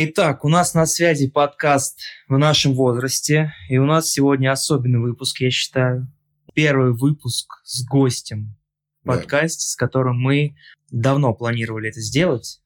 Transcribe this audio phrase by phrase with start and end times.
[0.00, 5.40] Итак, у нас на связи подкаст в нашем возрасте, и у нас сегодня особенный выпуск,
[5.40, 6.06] я считаю.
[6.54, 8.56] Первый выпуск с гостем
[9.02, 9.14] в Да.
[9.14, 10.54] подкасте, с которым мы
[10.92, 12.62] давно планировали это сделать.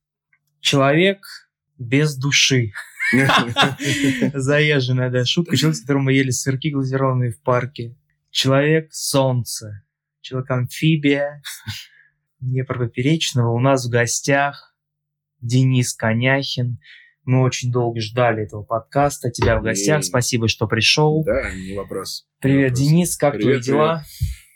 [0.60, 1.24] Человек
[1.79, 2.72] без души.
[4.34, 5.57] Заезженная, да, шутка.
[5.57, 7.96] Человек, с которым мы ели сырки глазированные в парке.
[8.30, 9.82] Человек солнце.
[10.21, 11.40] Человек-амфибия.
[12.40, 13.52] Днепр Поперечного.
[13.54, 14.76] У нас в гостях
[15.40, 16.79] Денис Коняхин.
[17.25, 19.30] Мы очень долго ждали этого подкаста.
[19.30, 20.04] Тебя в гостях.
[20.04, 21.22] Спасибо, что пришел.
[21.25, 22.26] Да, не вопрос.
[22.39, 22.80] Не Привет, вопрос.
[22.80, 23.17] Денис.
[23.17, 24.04] Как твои Привет, дела?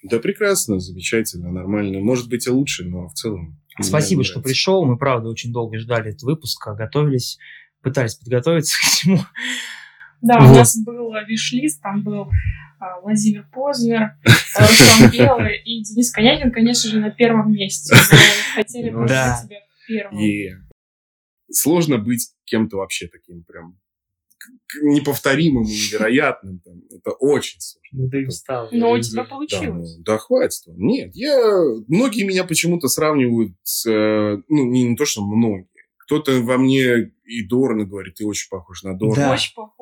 [0.02, 2.00] Да прекрасно, замечательно, нормально.
[2.00, 3.60] Может быть и лучше, но в целом...
[3.80, 4.84] Спасибо, что пришел.
[4.84, 7.38] Мы, правда, очень долго ждали этот выпуск, готовились,
[7.82, 9.20] пытались подготовиться к нему.
[10.22, 10.50] Да, Вот.
[10.50, 12.28] у нас был виш-лист, там был
[12.80, 14.00] а, Владимир Познер,
[14.56, 17.94] а, Руслан Белый и Денис Конякин, конечно же, на первом месте.
[18.10, 19.40] Мы хотели Ну да.
[19.44, 20.18] тебя первым.
[20.18, 20.48] И
[21.50, 23.78] сложно быть кем-то вообще таким прям
[24.82, 26.60] неповторимым и невероятным.
[26.64, 26.82] там.
[26.90, 27.88] Это очень сложно.
[27.92, 28.68] Ну, ты устал.
[28.72, 29.96] Но у Да, тебя Да, получилось.
[29.96, 30.62] ну, да хватит.
[30.66, 31.36] Нет, я...
[31.88, 33.86] Многие меня почему-то сравнивают с...
[33.90, 35.68] э, Ну, не, не то, что многие.
[35.98, 39.16] Кто-то во мне и Дорна говорит, ты очень похож на Дорна.
[39.16, 39.32] Да.
[39.32, 39.75] Очень похож.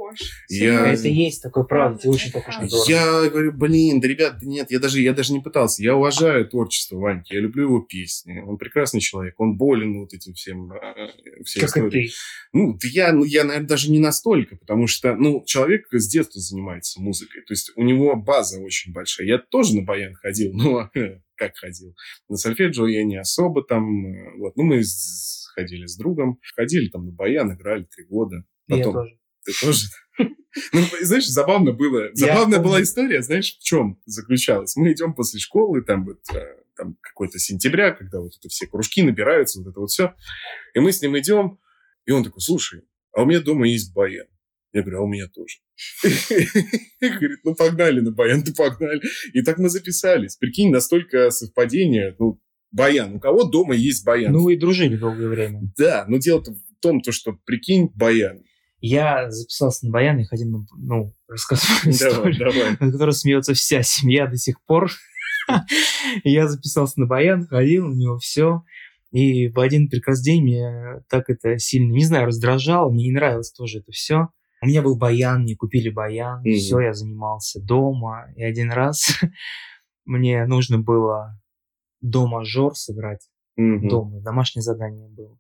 [0.48, 2.69] Я- Это есть такое, правда, ты очень похож на.
[2.69, 2.91] Дорна.
[2.91, 5.83] Я говорю, блин, да, ребят, да нет, я даже, я даже не пытался.
[5.83, 8.41] Я уважаю творчество Ваньки, я люблю его песни.
[8.41, 11.08] Он прекрасный человек, он болен вот этим всем, э,
[11.44, 12.08] всей Как и историей.
[12.08, 12.14] ты.
[12.52, 16.41] Ну, да я, ну, я, наверное, даже не настолько, потому что, ну, человек с детства
[16.41, 17.42] занимается музыкой.
[17.46, 19.27] То есть у него база очень большая.
[19.27, 20.91] Я тоже на баян ходил, но
[21.36, 21.94] как ходил?
[22.28, 24.56] На сольфеджио я не особо там, э, вот.
[24.56, 24.83] Ну, мы
[25.55, 28.44] ходили с другом, ходили там на баян, играли три года.
[28.66, 29.18] Я Потом, тоже.
[29.45, 29.87] Ты тоже?
[30.73, 32.11] Ну, знаешь, забавно было.
[32.12, 34.77] Забавная была история, знаешь, в чем заключалась?
[34.77, 39.02] Мы идем после школы, там вот э, там какой-то сентября, когда вот это все кружки
[39.02, 40.14] набираются, вот это вот все.
[40.74, 41.58] И мы с ним идем,
[42.07, 42.83] и он такой, слушай,
[43.13, 44.27] а у меня дома есть баян.
[44.73, 45.58] Я говорю, а у меня тоже.
[47.01, 49.01] Говорит, ну погнали на баян, ты погнали.
[49.33, 50.36] И так мы записались.
[50.36, 52.17] Прикинь, настолько совпадение.
[52.18, 52.41] Ну,
[52.73, 53.14] баян.
[53.14, 54.33] У кого дома есть баян?
[54.33, 55.61] Ну, и дружили долгое время.
[55.77, 58.42] Да, но дело-то в том, то, что, прикинь, баян.
[58.86, 60.67] Я записался на баян и ходил на...
[60.77, 62.77] Ну, рассказываю Давай, историю, давай.
[62.80, 64.90] над которой смеется вся семья до сих пор.
[66.24, 68.62] Я записался на баян, ходил на него, все.
[69.11, 73.52] И в один прекрасный день меня так это сильно, не знаю, раздражало, мне не нравилось
[73.52, 74.28] тоже это все.
[74.61, 76.55] У меня был баян, мне купили баян, Мгм.
[76.55, 78.27] все, я занимался дома.
[78.36, 79.18] И один раз
[80.05, 81.40] мне нужно было
[82.02, 83.89] до мажор сыграть Мгм.
[83.89, 85.39] дома, домашнее задание было.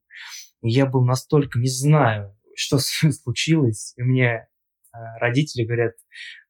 [0.62, 2.78] И я был настолько, не знаю, что
[3.12, 5.94] случилось, и мне э, родители говорят,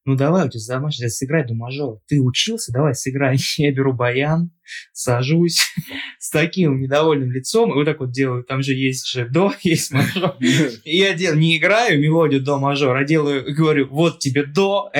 [0.05, 1.99] ну давай, у тебя домашнее, сыграй до мажор.
[2.07, 3.37] Ты учился, давай сыграй.
[3.57, 4.51] Я беру баян,
[4.93, 5.61] сажусь
[6.19, 9.91] с таким недовольным лицом, и вот так вот делаю, там же есть же до, есть
[9.91, 10.35] мажор.
[10.39, 14.91] И я дел, не играю мелодию до мажор, а делаю, говорю, вот тебе до,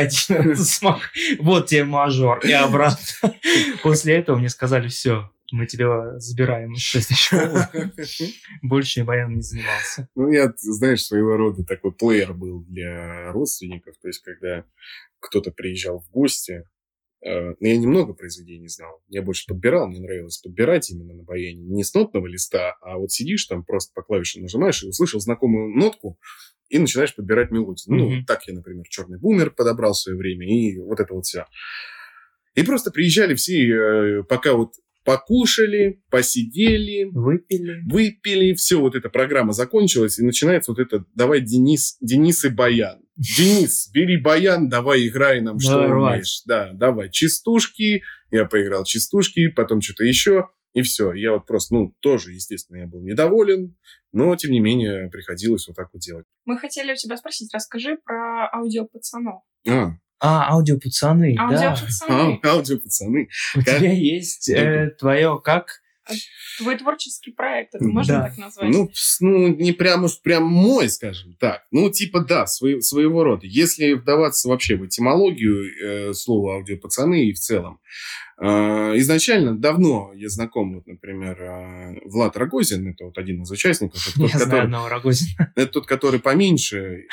[1.39, 3.35] вот тебе мажор, и обратно.
[3.83, 7.67] После этого мне сказали, все, мы тебя забираем из этой школы.
[8.61, 10.09] Больше я баяном не занимался.
[10.15, 13.95] Ну, я, знаешь, своего рода такой плеер был для родственников.
[14.01, 14.65] То есть, когда
[15.19, 16.63] кто-то приезжал в гости,
[17.25, 19.01] э, ну, я немного произведений знал.
[19.07, 21.61] Я больше подбирал, мне нравилось подбирать именно на баяне.
[21.63, 25.75] Не с нотного листа, а вот сидишь там, просто по клавишам нажимаешь и услышал знакомую
[25.75, 26.19] нотку,
[26.69, 27.95] и начинаешь подбирать мелодию.
[27.95, 28.25] Ну, Мгм.
[28.25, 31.45] так я, например, «Черный бумер» подобрал в свое время, и вот это вот все.
[32.55, 34.73] И просто приезжали все, э, пока вот
[35.05, 37.81] покушали, посидели, Выпили.
[37.89, 42.99] выпили, все, вот эта программа закончилась, и начинается вот это «давай, Денис, Денис и Баян».
[43.15, 46.41] Денис, бери баян, давай играй нам, что Давай умеешь.
[46.45, 48.03] Да, давай, частушки.
[48.29, 51.13] Я поиграл частушки, потом что-то еще, и все.
[51.13, 53.77] Я вот просто, ну, тоже, естественно, я был недоволен,
[54.11, 56.25] но, тем не менее, приходилось вот так вот делать.
[56.43, 59.43] Мы хотели у тебя спросить, расскажи про аудио пацанов.
[59.69, 59.93] А,
[60.25, 61.71] А, аудиопацаны, Аудио да.
[61.81, 62.39] пацаны.
[62.43, 63.29] а, аудио, пацаны.
[63.55, 65.81] У тебя есть э, твое, как?
[66.59, 68.23] Твой творческий проект, это можно Да.
[68.27, 68.69] так назвать?
[68.69, 68.89] Ну,
[69.21, 71.63] ну, не прям уж прям мой, скажем так.
[71.71, 73.47] Ну, типа, да, свой- своего рода.
[73.47, 77.79] Если вдаваться вообще в этимологию э, слова аудиопацаны и в целом,
[78.39, 78.45] э,
[78.97, 84.19] изначально давно я знаком, вот, например, э, Влад Рогозин, это вот один из участников, это
[84.21, 85.51] Я тот, знаю который, одного Рогозина.
[85.55, 87.05] это тот, который поменьше.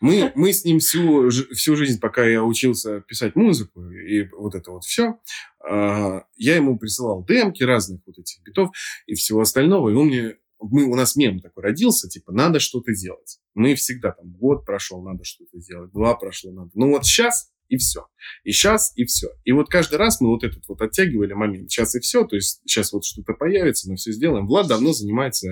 [0.00, 4.70] Мы, мы с ним всю, всю жизнь, пока я учился писать музыку и вот это
[4.70, 5.18] вот все,
[5.62, 8.70] я ему присылал демки разных вот этих битов
[9.06, 12.92] и всего остального, и он мне мы, у нас мем такой родился, типа, надо что-то
[12.92, 13.38] делать.
[13.54, 16.70] Мы всегда там, год прошел, надо что-то делать, два прошло, надо.
[16.74, 18.06] Ну вот сейчас и все.
[18.44, 19.28] И сейчас и все.
[19.44, 21.70] И вот каждый раз мы вот этот вот оттягивали момент.
[21.70, 24.46] Сейчас и все, то есть сейчас вот что-то появится, мы все сделаем.
[24.46, 25.48] Влад давно занимается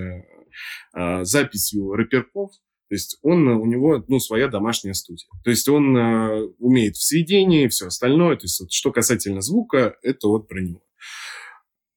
[0.93, 2.51] э, записью рэперков,
[2.89, 5.29] То есть он, у него, ну, своя домашняя студия.
[5.43, 8.35] То есть он э, умеет в сведении, все остальное.
[8.35, 10.81] То есть вот, что касательно звука, это вот про него.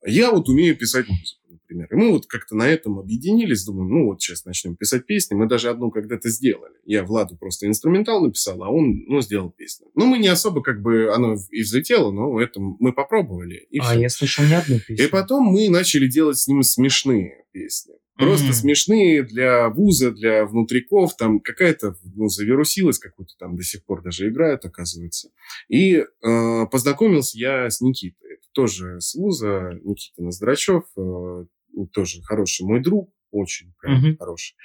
[0.05, 1.43] Я вот умею писать музыку
[1.73, 1.89] например.
[1.91, 5.35] И мы вот как-то на этом объединились, думаем, ну вот сейчас начнем писать песни.
[5.35, 6.75] Мы даже одну когда-то сделали.
[6.85, 9.89] Я Владу просто инструментал написал, а он, ну, сделал песню.
[9.95, 13.67] Ну, мы не особо как бы, оно и взлетело, но это мы попробовали.
[13.71, 14.01] И а все.
[14.01, 15.07] я слышал не одну песню.
[15.07, 17.95] И потом мы начали делать с ним смешные песни.
[18.27, 18.55] Просто Мгм.
[18.55, 21.17] смешные для вуза, для внутриков.
[21.17, 25.31] Там какая-то, ну, завирусилась, какую-то там до сих пор даже играет, оказывается.
[25.69, 28.33] И э, познакомился я с Никитой.
[28.35, 29.79] Это тоже с вуза.
[29.85, 30.85] Никита Ноздрачев.
[30.97, 31.45] э,
[31.93, 33.13] тоже хороший мой друг.
[33.31, 34.17] Очень прям Мгм.
[34.19, 34.57] хороший.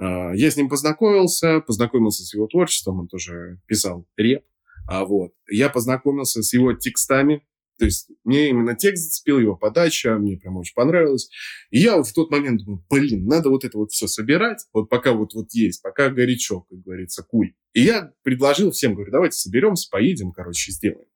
[0.00, 3.00] Э, я с ним познакомился, познакомился с его творчеством.
[3.00, 4.44] Он тоже писал реп.
[4.88, 5.32] А вот.
[5.50, 7.42] Я познакомился с его текстами.
[7.78, 11.28] То есть мне именно текст зацепил, его подача, мне прям очень понравилось.
[11.70, 14.88] И я вот в тот момент думаю, блин, надо вот это вот все собирать, вот
[14.88, 17.56] пока вот, вот есть, пока горячо, как говорится, куй.
[17.74, 21.08] И я предложил всем, говорю, давайте соберемся, поедем, короче, сделаем.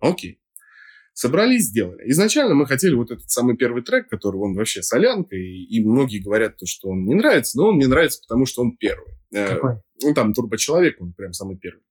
[0.00, 0.40] Окей.
[1.12, 2.10] Собрались, сделали.
[2.10, 6.18] Изначально мы хотели вот этот самый первый трек, который он вообще солянка, и, и многие
[6.18, 9.14] говорят то, что он не нравится, но он мне нравится, потому что он первый.
[9.32, 9.76] Э, Какой?
[10.02, 11.82] Ну, там Турбочеловек, он прям самый первый.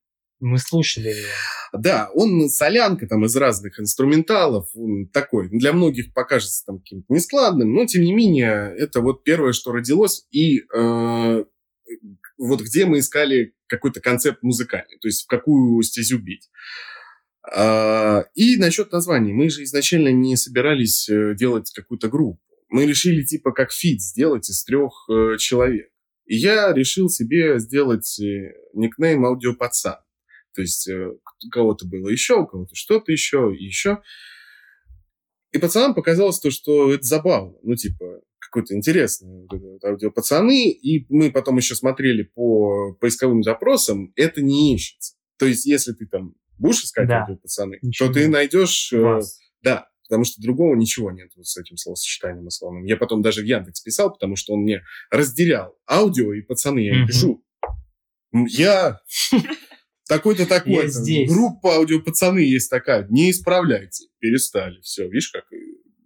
[0.43, 1.27] Мы слушали его.
[1.71, 7.73] Да, он солянка там из разных инструменталов, он такой, для многих покажется там каким-то нескладным,
[7.73, 11.43] но тем не менее это вот первое, что родилось, и э,
[12.37, 16.49] вот где мы искали какой-то концепт музыкальный, то есть в какую стезю бить.
[17.51, 19.33] А, и насчет названий.
[19.33, 22.39] Мы же изначально не собирались э, делать какую-то группу.
[22.69, 25.89] Мы решили типа как фит сделать из трех э, человек.
[26.25, 29.97] И я решил себе сделать э, никнейм «Аудиопацан».
[30.55, 34.01] То есть э, у кого-то было еще, у кого-то что-то еще, и еще.
[35.51, 37.53] И пацанам показалось то, что это забавно.
[37.63, 38.21] Ну, типа,
[38.53, 40.69] вот это вот аудиопацаны.
[40.69, 45.15] И мы потом еще смотрели по поисковым запросам, это не ищется.
[45.37, 47.21] То есть, если ты там будешь искать Да.
[47.23, 48.93] аудиопацаны, Ничего то ты найдешь...
[48.93, 49.39] э, Класс.
[49.63, 52.85] да, потому что другого ничего нет вот с этим словосочетанием условным.
[52.85, 56.79] Я потом даже в Яндекс писал, потому что он мне разделял аудио и пацаны.
[56.79, 57.07] Я Мгм.
[57.07, 57.43] пишу.
[58.33, 58.99] «М, Я
[60.07, 60.89] такой-то такой.
[61.27, 63.07] Группа аудиопацаны есть такая.
[63.09, 64.07] Не исправляйте.
[64.19, 64.79] Перестали.
[64.81, 65.57] Все, видишь, как э,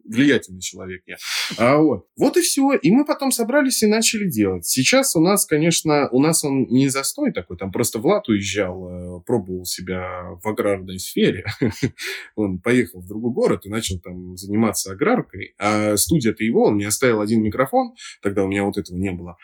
[0.07, 1.17] влиятельный человек я.
[1.57, 2.07] А вот.
[2.17, 2.73] Вот и все.
[2.73, 4.65] И мы потом собрались и начали делать.
[4.65, 7.57] Сейчас у нас, конечно, у нас он не застой такой.
[7.57, 11.45] Там просто Влад уезжал, э, пробовал себя в аграрной сфере.
[12.35, 15.55] Он поехал в другой город и начал там заниматься аграркой.
[15.57, 17.95] А студия-то его, он мне оставил один микрофон.
[18.21, 19.37] Тогда у меня вот этого не было.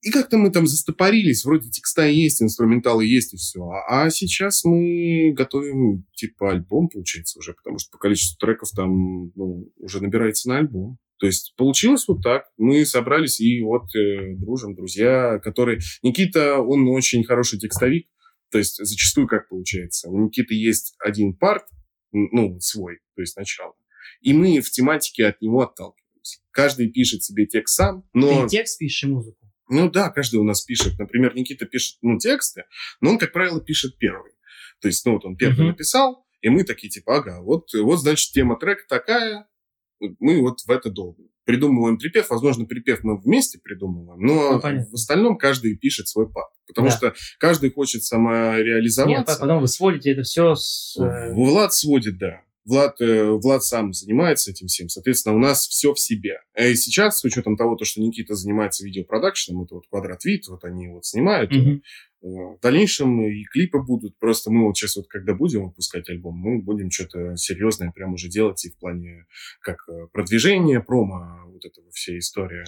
[0.00, 3.68] И как-то мы там застопорились, вроде текста есть, инструменталы есть и все.
[3.88, 9.72] А, сейчас мы готовим типа альбом, получается, уже, потому что по количеству треков там ну,
[9.76, 10.98] уже набирается на альбом.
[11.18, 12.44] То есть получилось вот так.
[12.58, 15.80] Мы собрались и вот э, дружим, друзья, которые...
[16.02, 18.08] Никита, он очень хороший текстовик.
[18.50, 20.08] То есть зачастую как получается?
[20.08, 21.64] У Никиты есть один парт,
[22.12, 23.74] ну, свой, то есть начало.
[24.20, 26.40] И мы в тематике от него отталкиваемся.
[26.50, 28.44] Каждый пишет себе текст сам, но...
[28.44, 29.47] Ты текст пишешь и музыку.
[29.68, 30.98] Ну да, каждый у нас пишет.
[30.98, 32.64] Например, Никита пишет ну, тексты,
[33.00, 34.32] но он, как правило, пишет первый.
[34.80, 35.66] То есть, ну вот он первый Мгм.
[35.68, 39.46] написал, и мы такие типа, ага, вот, вот значит тема трека такая,
[40.00, 41.28] мы вот в это долбим.
[41.44, 44.90] Придумываем припев, возможно, припев мы вместе придумываем, но Ну, понятно.
[44.90, 46.46] в остальном каждый пишет свой пад.
[46.66, 46.96] Потому Да.
[46.96, 49.38] что каждый хочет Нет, самореализоваться.
[49.40, 50.96] потом вы сводите это все с...
[51.00, 52.42] э, Влад сводит, да.
[52.68, 54.88] Влад, э, Влад сам занимается этим всем.
[54.90, 56.40] Соответственно, у нас все в себе.
[56.54, 60.64] И сейчас, с учетом того, то, что Никита занимается видеопродакшеном, это вот Квадрат Вид, вот
[60.64, 61.50] они вот снимают.
[61.52, 61.56] Э,
[62.20, 64.18] В дальнейшем и клипы будут.
[64.18, 68.28] Просто мы вот сейчас вот, когда будем выпускать альбом, мы будем что-то серьезное прям уже
[68.28, 69.24] делать и в плане
[69.60, 72.64] как э, продвижения, промо, вот этого всей истории.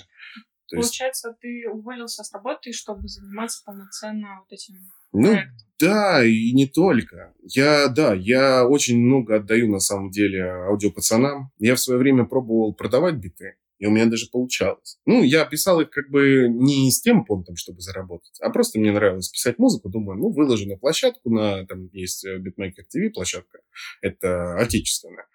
[0.68, 4.76] То есть, Получается, ты уволился с работы, чтобы заниматься полноценно вот этим
[5.12, 5.38] ну.
[5.80, 7.32] Да, и не только.
[7.42, 11.50] Я, да, я очень много отдаю, на самом деле, аудиопацанам.
[11.58, 14.98] Я в свое время пробовал продавать биты, и у меня даже получалось.
[15.06, 18.92] Ну, я писал их как бы не с тем понтом, чтобы заработать, а просто мне
[18.92, 19.88] нравилось писать музыку.
[19.88, 23.60] Думаю, ну, выложу на площадку, на, там есть э, Beatmaker TV площадка,
[24.02, 25.28] это отечественная,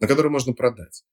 [0.00, 1.04] на которой можно продать.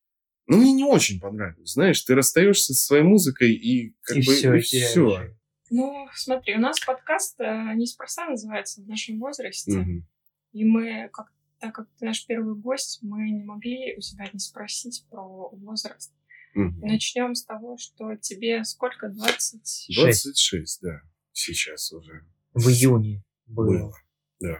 [0.48, 1.74] Ну, мне не очень понравилось.
[1.74, 5.20] Знаешь, ты расстаешься со своей музыкой, и как И бы все, и всё.
[5.70, 9.78] Ну, смотри, у нас подкаст э, неспроста называется в нашем возрасте.
[9.80, 10.08] Мгм.
[10.54, 14.40] И мы, как, так как ты наш первый гость, мы не могли у тебя не
[14.40, 16.14] спросить про возраст.
[16.54, 16.80] Мгм.
[16.82, 19.10] Начнем с того, что тебе сколько?
[19.10, 19.88] 20?
[19.96, 21.02] 26, да,
[21.34, 23.66] сейчас уже В июне было.
[23.68, 23.94] было.
[24.40, 24.60] Да.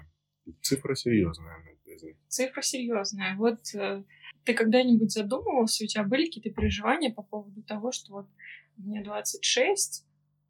[0.62, 1.58] Цифра серьезная.
[1.60, 2.16] надо признать.
[2.28, 3.36] Цифра серьезная.
[3.36, 4.04] Вот э,
[4.44, 8.28] ты когда-нибудь задумывался, у тебя были какие-то переживания по поводу того, что вот
[8.78, 10.06] мне 26,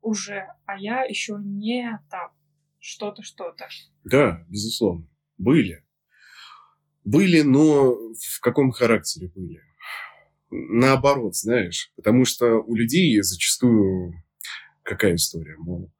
[0.05, 2.31] уже, а я еще не там
[2.79, 3.67] что-то, что-то.
[4.03, 5.07] Да, безусловно.
[5.38, 5.83] Были.
[7.03, 9.62] Были, но в каком характере были?
[10.50, 11.91] Наоборот, знаешь.
[11.95, 14.24] Потому что у людей зачастую
[14.83, 15.55] какая история?
[15.57, 15.91] Мол,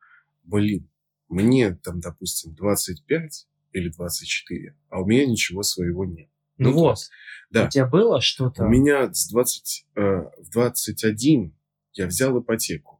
[0.43, 0.89] блин,
[1.27, 6.29] мне там, допустим, 25 или 24, а у меня ничего своего нет.
[6.57, 6.91] Ну, Ну, вот.
[6.91, 7.12] есть,
[7.50, 7.65] да.
[7.65, 8.63] У тебя было что-то?
[8.65, 11.53] У меня с 20, э, в 21
[11.93, 12.94] я взял ипотеку.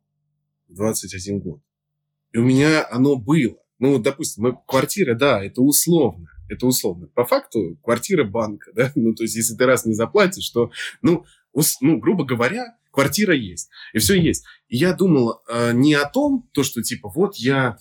[0.67, 1.60] В 21 год.
[2.34, 3.57] И у меня оно было.
[3.79, 6.27] Ну, вот, допустим, мы- квартира, да, это условно.
[6.50, 7.07] Это условно.
[7.13, 8.91] По факту квартира банка, да.
[8.95, 13.36] Ну, то есть, если ты раз не заплатишь, то, ну, ус- ну грубо говоря, квартира
[13.36, 13.69] есть.
[13.93, 14.45] И все есть.
[14.69, 17.77] И я думал э, не о том, то, что, типа, вот я,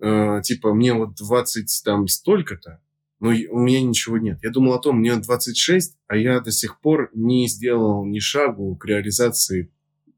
[0.00, 2.80] э, типа, мне вот 20 там столько-то,
[3.20, 4.38] но у меня ничего нет.
[4.42, 8.76] Я думал о том, мне 26, а я до сих пор не сделал ни шагу
[8.76, 9.70] к реализации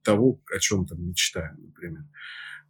[0.08, 2.04] того, о чем там мечтаю, например.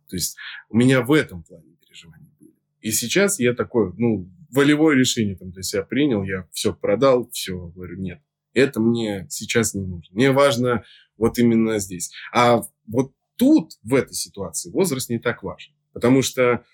[0.09, 0.37] То есть
[0.71, 2.53] у меня в этом плане переживания были.
[2.81, 7.69] И сейчас я такой, ну, волевое решение там для себя принял, я все продал, все,
[7.69, 8.21] говорю, нет,
[8.55, 10.13] это мне сейчас не нужно.
[10.17, 10.83] Мне важно
[11.17, 12.11] вот именно здесь.
[12.33, 15.73] А вот тут, в этой ситуации, возраст не так важен.
[15.93, 16.65] Потому что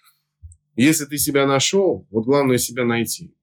[0.76, 3.36] если ты себя нашел, вот главное себя найти.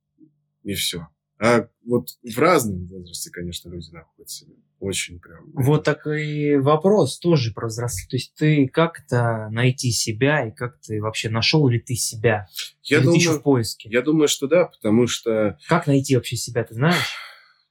[0.63, 1.07] И все.
[1.41, 4.53] А вот в разном возрасте, конечно, люди находят себя.
[4.79, 5.51] Очень прям.
[5.53, 8.09] Вот такой вопрос тоже про взросление.
[8.09, 12.47] То есть ты как-то найти себя и как ты вообще нашел ли ты себя?
[12.83, 13.89] Я Или ты еще думаю, в поиске?
[13.89, 17.11] я думаю, что да, потому что, Как найти вообще себя, ты знаешь?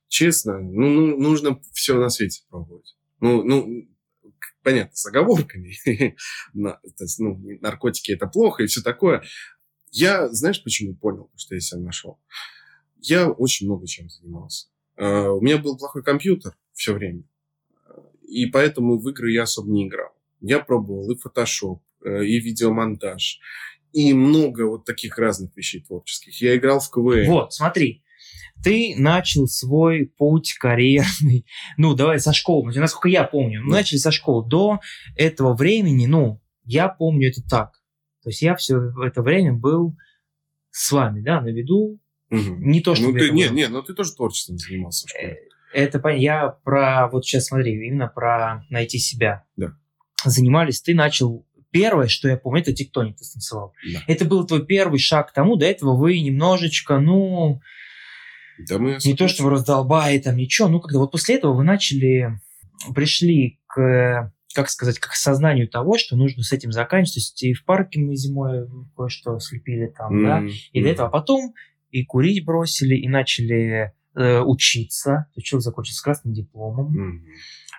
[0.09, 2.97] честно, ну, ну, нужно все на свете пробовать.
[3.21, 3.89] Ну, ну,
[4.65, 5.77] понятно, с оговорками.
[6.55, 6.77] Ну,
[7.61, 9.23] наркотики это плохо и все такое.
[9.93, 12.19] Я, знаешь, почему понял, что я себя нашел?
[13.03, 14.69] Я очень много чем занимался.
[14.97, 17.25] Э, У меня был плохой компьютер все время.
[18.29, 20.11] И поэтому в игры я особо не играл.
[20.41, 23.41] Я пробовал и фотошоп, э, и видеомонтаж,
[23.93, 26.41] и много вот таких разных вещей творческих.
[26.41, 27.27] Я играл в КВН.
[27.29, 28.03] Вот, смотри.
[28.63, 31.47] Ты начал свой путь карьерный,
[31.79, 33.77] ну, давай со школы, насколько я помню, Да.
[33.77, 34.47] начали со школы.
[34.47, 34.81] До
[35.17, 37.73] этого времени, ну, я помню это так.
[38.23, 39.97] То есть я все это время был
[40.71, 41.99] с вами, да, на виду.
[42.31, 42.71] Мгм.
[42.71, 45.11] Не то, Ну, чтобы ты, это не, было- не, ну ты тоже творчеством занимался в
[45.11, 45.39] школе.
[45.73, 46.23] Это понятно.
[46.23, 49.45] Я про, вот сейчас смотри, именно про найти себя.
[49.57, 49.73] Да.
[50.25, 53.73] Занимались, ты начал, первое, что я помню, это тектоник ты станцевал.
[53.93, 54.01] Да.
[54.07, 57.61] Это был твой первый шаг к тому, до этого вы немножечко, ну,
[58.69, 61.65] Да мы не то, что вы раздолбали там ничего, ну, когда вот после этого вы
[61.65, 62.41] начали,
[62.95, 67.15] пришли к, как сказать, к осознанию того, что нужно с этим заканчивать.
[67.15, 71.11] То есть и в парке мы зимой кое-что слепили там, да, и до этого, а
[71.11, 71.55] потом
[71.91, 75.27] и курить бросили, и начали э, учиться.
[75.43, 77.25] Человек закончил с красным дипломом.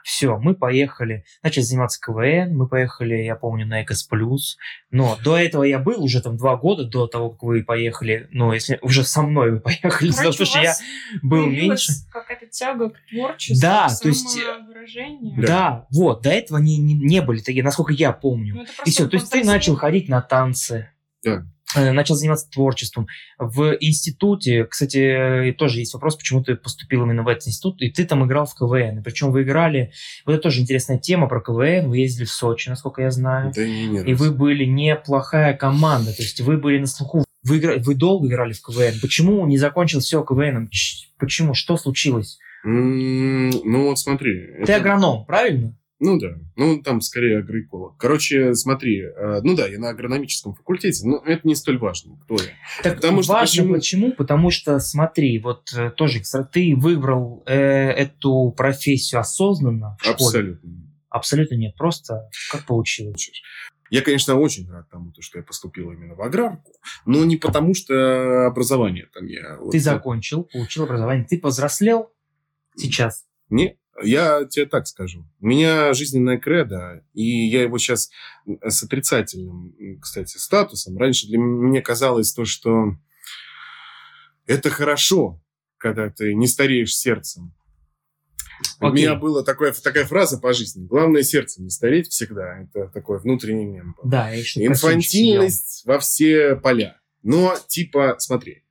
[0.04, 4.58] Все, мы поехали, начали заниматься КВН, мы поехали, я помню, на Экос Плюс.
[4.90, 8.28] Но до этого я был уже там два года до того, как вы поехали.
[8.32, 10.74] Ну, если уже со мной вы поехали, Короче, потому что я
[11.22, 11.94] был меньше.
[12.12, 15.46] какая-то тяга к творчеству, Да, к то есть, э, самовыражению.
[15.46, 15.86] Да.
[15.92, 18.56] вот, до этого не, не, не были такие, насколько я помню.
[18.56, 20.90] Ну, И все, то есть ты начал ходить на танцы.
[21.24, 21.46] Да.
[21.76, 23.08] Э, Начал заниматься творчеством.
[23.38, 27.90] В институте, кстати, э, тоже есть вопрос, почему ты поступил именно в этот институт, и
[27.90, 29.00] ты там играл в КВН.
[29.00, 29.92] И причем вы играли,
[30.26, 33.66] вот это тоже интересная тема про КВН, вы ездили в Сочи, насколько я знаю, Да
[33.66, 34.20] не, не и раз.
[34.20, 37.24] вы были неплохая команда, то есть вы были на слуху.
[37.44, 37.74] Вы, игра...
[37.78, 39.00] вы долго играли в КВН.
[39.02, 40.70] Почему не закончил все КВНом?
[41.18, 41.54] Почему?
[41.56, 42.38] Что случилось?
[42.64, 44.48] М, Ну вот смотри.
[44.66, 45.76] Ты это- агроном, правильно?
[46.04, 46.30] Ну да.
[46.56, 47.96] Ну там скорее агроэколог.
[47.98, 49.02] Короче, смотри.
[49.04, 52.50] э, Ну да, я на агрономическом факультете, но это не столь важно, кто я.
[52.82, 53.74] Так Потому что важно почему?
[53.76, 54.12] почему?
[54.14, 60.16] Потому что, смотри, вот э, тоже ты выбрал э, эту профессию осознанно в школе?
[60.16, 60.72] Абсолютно.
[61.10, 63.30] Абсолютно нет, просто как получилось.
[63.92, 66.72] Я, конечно, очень рад тому, то, что я поступил именно в аграрку,
[67.06, 69.58] но не потому, что образование там я...
[69.60, 72.10] вот- Ты закончил, получил образование, ты повзрослел
[72.76, 73.26] сейчас.
[73.50, 75.26] Не, я тебе так скажу.
[75.40, 78.10] У меня жизненная кредо, и я его сейчас
[78.46, 80.98] с отрицательным, кстати, статусом.
[80.98, 82.96] Раньше для меня казалось то, что
[84.46, 85.42] это хорошо,
[85.78, 87.54] когда ты не стареешь сердцем.
[88.80, 89.06] У Окей.
[89.06, 90.86] меня была такая, такая фраза по жизни.
[90.86, 92.60] Главное сердцем не стареть всегда.
[92.62, 93.96] Это такой внутренний мем.
[93.98, 94.10] был.
[94.10, 97.00] Да, я что Инфантильность во все поля.
[97.24, 98.64] Но, типа, смотри,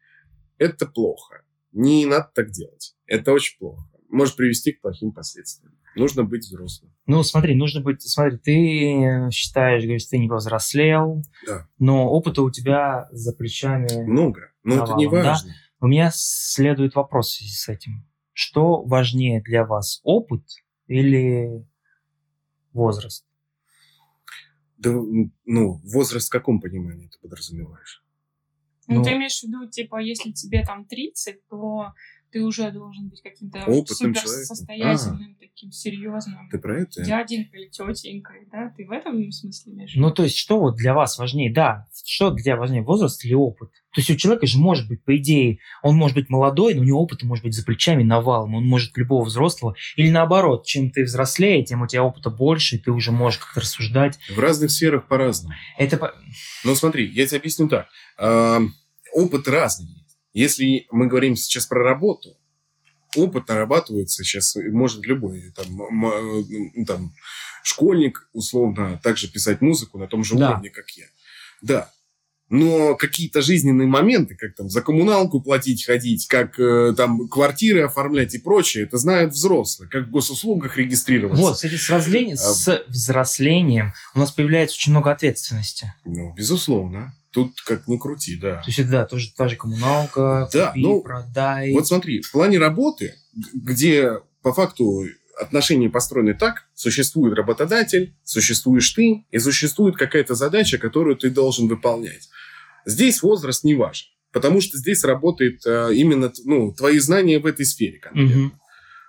[0.59, 1.43] это плохо.
[1.73, 2.95] Не надо так делать.
[3.07, 3.90] Это очень плохо.
[4.11, 5.73] Может привести к плохим последствиям.
[5.95, 6.93] Нужно быть взрослым.
[7.07, 8.03] Ну, смотри, нужно быть...
[8.03, 11.69] Смотри, ты считаешь, говоришь, ты не повзрослел, Да.
[11.79, 14.03] но опыта у тебя за плечами...
[14.05, 14.53] Много.
[14.63, 15.31] Но это не Навалом, да?
[15.31, 15.55] важно.
[15.81, 18.07] У меня следует вопрос в связи с этим.
[18.33, 20.45] Что важнее для вас, опыт
[20.87, 21.65] или
[22.73, 23.27] возраст?
[24.77, 24.91] Да,
[25.45, 28.05] ну, возраст в каком понимании ты подразумеваешь?
[28.87, 31.93] Ну, Ну, ты имеешь в виду, типа, если тебе там 30, то
[32.33, 34.57] ты уже должен быть каким-то Опытным супер человеком.
[34.57, 37.03] состоятельным, таким серьезным Ты про это?
[37.05, 38.73] дяденькой или тетенькой, да?
[38.77, 39.93] Ты в этом смысле имеешь?
[39.97, 41.53] Ну, то есть, что вот для вас важнее?
[41.53, 43.71] Да, что для тебя важнее, возраст или опыт?
[43.93, 46.85] То есть, у человека же может быть, по идее, он может быть молодой, но у
[46.85, 48.55] него опыта может быть за плечами навалом.
[48.55, 49.75] Он может любого взрослого.
[49.97, 53.61] Или наоборот, чем ты взрослее, тем у тебя опыта больше, и ты уже можешь как-то
[53.61, 54.19] рассуждать.
[54.35, 55.55] В разных сферах по-разному.
[55.77, 56.15] Это по-
[56.65, 57.89] Ну, смотри, я тебе объясню так.
[58.17, 58.61] А,
[59.13, 60.00] опыт разный.
[60.33, 62.37] Если мы говорим сейчас про работу,
[63.17, 67.13] опыт нарабатывается сейчас, может любой там, м- там,
[67.65, 70.51] школьник, условно, также писать музыку на том же Да.
[70.53, 71.07] уровне, как я.
[71.63, 71.91] Да.
[72.53, 78.35] Но какие-то жизненные моменты, как там за коммуналку платить, ходить, как э, там квартиры оформлять
[78.35, 81.41] и прочее, это знают взрослые, как в госуслугах регистрироваться.
[81.43, 85.93] Вот, кстати, с, разле- с взрослением у нас появляется очень много ответственности.
[86.05, 87.15] Ну, безусловно.
[87.33, 88.57] Тут как ни крути, да.
[88.57, 91.73] То есть, это, да, тоже та же коммуналка, Да, купи, ну, продай.
[91.73, 93.15] Вот смотри, в плане работы,
[93.55, 95.05] где по факту
[95.41, 102.29] отношения построены так, существует работодатель, существуешь ты, и существует какая-то задача, которую ты должен выполнять.
[102.85, 107.65] Здесь возраст не важен, потому что здесь работает э, именно ну, твои знания в этой
[107.65, 108.37] сфере конкретно.
[108.37, 108.61] Мгм.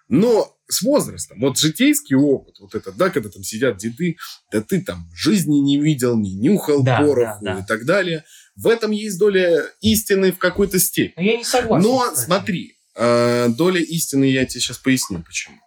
[0.09, 4.17] Но с возрастом, вот житейский опыт, вот этот, да, когда там сидят деды,
[4.51, 7.59] да ты там жизни не видел, не нюхал Да, пороху да, да.
[7.59, 8.23] и так далее.
[8.55, 11.13] В этом есть доля истины в какой-то степени.
[11.23, 11.87] Но я не согласен.
[11.87, 12.25] Но кстати.
[12.25, 15.57] смотри, э, доля истины я тебе сейчас поясню, почему.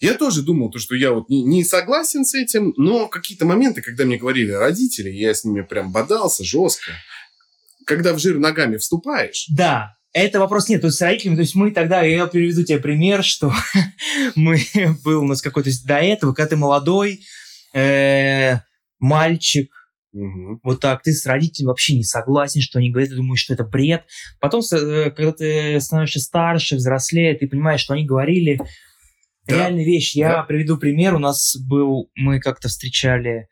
[0.00, 3.80] Я тоже думал, то, что я вот не, не согласен с этим, но какие-то моменты,
[3.80, 6.92] когда мне говорили родители, я с ними прям бодался жестко.
[7.86, 10.80] Когда в жир ногами вступаешь, Да, это вопрос нет.
[10.80, 13.52] То есть с родителями, то есть мы тогда, я приведу тебе пример, что
[14.36, 14.58] мы
[15.04, 17.20] был у нас какой-то до этого, когда ты молодой,
[17.74, 18.58] э,
[19.00, 19.70] мальчик,
[20.12, 23.54] мгм, вот так, ты с родителями вообще не согласен, что они говорят, ты думаешь, что
[23.54, 24.04] это бред.
[24.40, 28.60] Потом, э, когда ты становишься старше, взрослее, ты понимаешь, что они говорили
[29.46, 29.56] Да.
[29.56, 30.18] реальные вещи.
[30.18, 30.42] Я Да.
[30.44, 31.14] приведу пример.
[31.14, 33.48] У нас был, мы как-то встречали,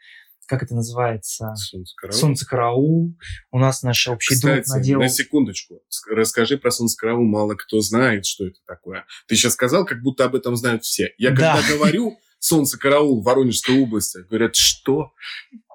[0.52, 1.54] как это называется?
[1.56, 2.18] солнце караул.
[2.20, 3.18] Солнце караул.
[3.50, 5.02] У нас наш общий друг Кстати, наделал.
[5.02, 9.06] на секундочку, ск- расскажи про солнце караул, мало кто знает, что это такое.
[9.28, 11.12] Ты сейчас сказал, как будто об этом знают все.
[11.16, 11.56] Я Да.
[11.56, 15.12] когда говорю солнце караул в Воронежской области, говорят, что?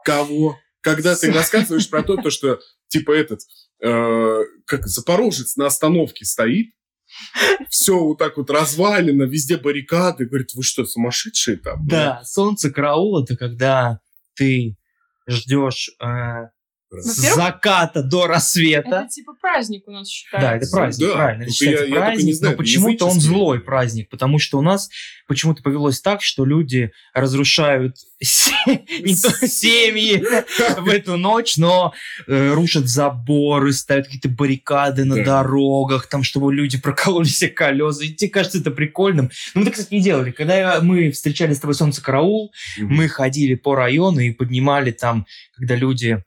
[0.06, 0.56] Кого?
[0.82, 2.60] Когда ты рассказываешь про то, то, что
[2.90, 3.40] типа этот,
[3.84, 6.68] э, как запорожец на остановке стоит,
[7.70, 11.88] все вот так вот развалено, везде баррикады, говорит, вы что, сумасшедшие там?
[11.88, 14.00] Да, солнце караул это когда
[14.38, 14.78] ты
[15.28, 16.50] ждешь э,
[16.90, 19.02] с Во-первых, заката до рассвета.
[19.02, 20.50] Это типа праздник у нас считается.
[20.50, 21.44] Да, это праздник, Да, правильно.
[21.44, 24.62] Это считается я- я праздник, не знаю, но почему-то он злой праздник, потому что у
[24.62, 24.90] нас
[25.28, 30.24] почему-то повелось так, что люди разрушают семьи
[30.82, 31.94] в эту ночь, но
[32.28, 38.04] э, рушат заборы, ставят какие-то баррикады на дорогах, там, чтобы люди прокололи себе колеса.
[38.06, 39.30] И тебе кажется это прикольным.
[39.54, 40.32] Ну, мы так, кстати, не делали.
[40.32, 45.26] Когда я- мы встречали с тобой солнце караул, мы ходили по району и поднимали там,
[45.56, 46.24] когда люди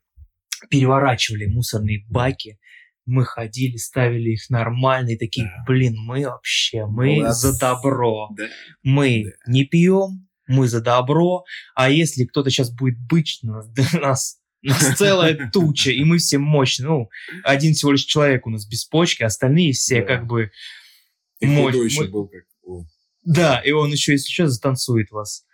[0.68, 2.58] переворачивали мусорные баки,
[3.06, 5.64] мы ходили, ставили их нормально и такие, Да.
[5.66, 7.52] блин, мы вообще, мы Молодцы.
[7.52, 8.28] за добро.
[8.36, 8.44] Да.
[8.82, 9.52] Мы Да.
[9.52, 11.44] не пьем, мы за добро,
[11.74, 16.38] а если кто-то сейчас будет бычить на нас, нас, нас целая туча, и мы все
[16.38, 16.88] мощные.
[16.88, 17.08] Ну,
[17.44, 20.06] один всего лишь человек у нас без почки, остальные все Да.
[20.06, 20.50] как бы...
[21.40, 22.42] И мощь- мы- был как...
[22.64, 22.84] о.
[23.30, 25.44] Да, и он еще, если что, затанцует вас.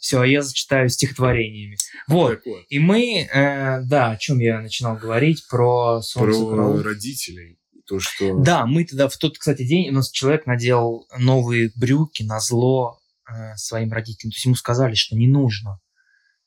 [0.00, 1.78] Все, а я зачитаю стихотворениями.
[2.06, 2.42] Вот.
[2.68, 7.58] И мы, э, да, о чем я начинал говорить, про солнце Про родителей.
[7.86, 8.38] То, что...
[8.38, 12.98] Да, мы тогда в тот, кстати, день у нас человек надел новые брюки на зло
[13.26, 14.30] э, своим родителям.
[14.30, 15.80] То есть ему сказали, что не нужно.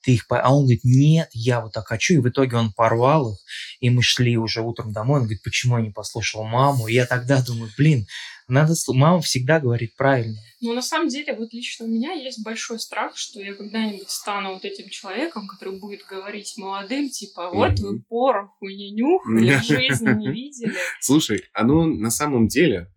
[0.06, 2.14] Ты их по- А он говорит, нет, я вот так хочу.
[2.14, 3.40] И в итоге он порвал их.
[3.80, 5.20] И мы шли уже утром домой.
[5.20, 6.88] Он говорит, почему я не послушал маму?
[6.88, 8.06] И я тогда думаю, блин,
[8.48, 8.74] надо...
[8.90, 10.38] Мама всегда говорит правильно.
[10.62, 14.54] Но на самом деле, вот лично у меня есть большой страх, что я когда-нибудь стану
[14.54, 18.06] вот этим человеком, который будет говорить молодым, типа, вот вы Мгм.
[18.08, 20.74] пороху не нюхали, жизни не видели.
[21.02, 22.92] Слушай, оно на самом деле...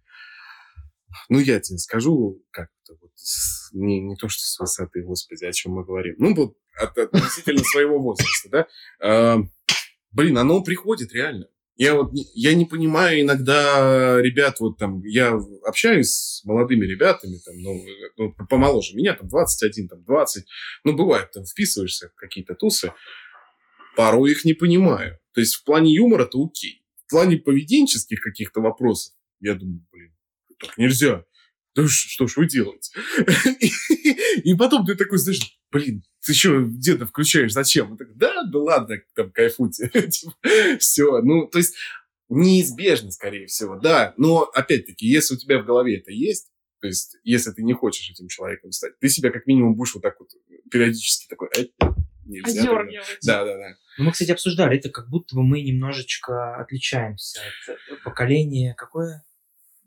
[1.30, 3.10] Ну, я тебе скажу, как это вот...
[3.72, 6.14] Не, не то, что с высоты, господи, о чем мы говорим.
[6.18, 8.66] Ну, вот от- относительно своего возраста, да?
[9.00, 9.38] А,
[10.10, 11.48] Блин, оно приходит реально.
[11.76, 17.38] Я вот не, я не понимаю иногда ребят, вот там, я общаюсь с молодыми ребятами,
[17.44, 20.44] там, ну, э, ну, помоложе меня, там, 21, там, 20,
[20.84, 22.92] ну, бывает, там, вписываешься в какие-то тусы,
[23.96, 25.18] порой их не понимаю.
[25.34, 26.82] То есть в плане юмора-то окей.
[27.06, 30.16] В плане поведенческих каких-то вопросов я думаю, блин,
[30.58, 31.24] так нельзя.
[31.76, 32.92] Да что ж вы делаете?
[34.42, 37.92] И потом ты такой, знаешь, блин, ты что, где-то включаешь, зачем?
[37.92, 39.90] Он такой, да, да ладно, там, кайфуйте.
[40.78, 41.74] Все, ну, то есть
[42.28, 44.12] неизбежно, скорее всего, да.
[44.18, 46.50] Но, опять-таки, если у тебя в голове это есть,
[46.82, 50.02] то есть, если ты не хочешь этим человеком стать, ты себя как минимум будешь вот
[50.02, 50.28] так вот
[50.70, 51.64] периодически такой, э,
[52.26, 52.60] нельзя.
[52.60, 53.18] Одергивать.
[53.22, 53.68] Да, да, да.
[53.96, 57.40] Ну, мы, кстати, обсуждали, это как будто бы мы немножечко отличаемся
[57.90, 59.24] от поколения какое?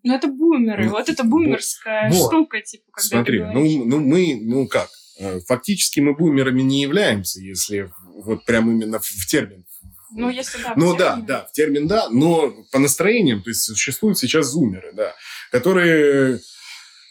[0.02, 0.86] Ну, это бумеры.
[0.86, 2.28] Ну, вот это бумерская вот.
[2.28, 5.11] штука, типа, когда Смотри, ну, ну мы, ну как, э,
[5.48, 7.92] фактически мы бумерами не являемся, если
[8.24, 9.66] вот прям именно в, термин.
[10.14, 10.74] Ну, если да.
[10.76, 15.14] Ну да, да, в термин да, но по настроениям, то есть существуют сейчас зумеры, да,
[15.52, 16.40] которые,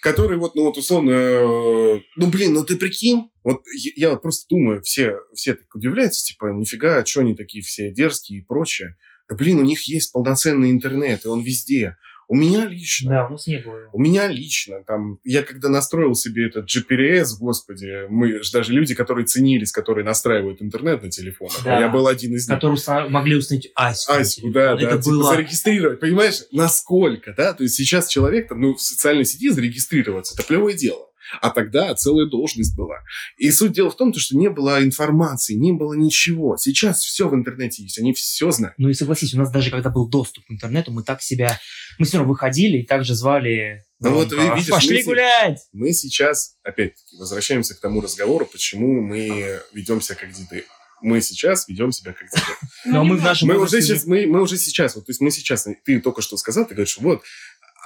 [0.02, 4.22] которые вот, ну вот условно, э, ну блин, ну ты прикинь, вот я, я вот
[4.22, 8.96] просто думаю, все, все так удивляются, типа, нифига, что они такие все дерзкие и прочее.
[9.28, 11.96] Да блин, у них есть полноценный интернет, и он везде.
[12.32, 13.88] У меня лично Да, у нас не было.
[13.92, 18.94] у меня лично, там, я когда настроил себе этот GPS, господи, мы же даже люди,
[18.94, 21.80] которые ценились, которые настраивают интернет на телефонах, Да.
[21.80, 22.56] я был один из них.
[22.56, 24.12] Которые могли установить Аську.
[24.12, 25.34] Аську, да, да, Это типа было...
[25.34, 30.46] зарегистрировать, понимаешь, насколько, да, то есть сейчас человек, там, ну, в социальной сети зарегистрироваться, это
[30.46, 31.09] плевое дело.
[31.40, 32.96] А тогда целая должность была.
[33.36, 36.56] И суть дела в том, то, что не было информации, не было ничего.
[36.56, 38.74] Сейчас все в интернете есть, они все знают.
[38.78, 41.58] Ну и согласись, у нас даже когда был доступ к интернету, мы так себя...
[41.98, 43.84] Мы все равно выходили и также звали...
[44.00, 45.58] Ну вот, громко, видишь, Пошли мы- гулять!
[45.72, 50.64] Мы сейчас, опять-таки, возвращаемся к тому разговору, почему мы ведем себя как деды.
[51.02, 52.52] Мы сейчас ведем себя как деды.
[52.86, 55.20] Ну, Но мы в нашем Мы уже сейчас, мы, мы уже сейчас, вот, то есть
[55.20, 57.22] мы сейчас, ты только что сказал, ты говоришь, вот,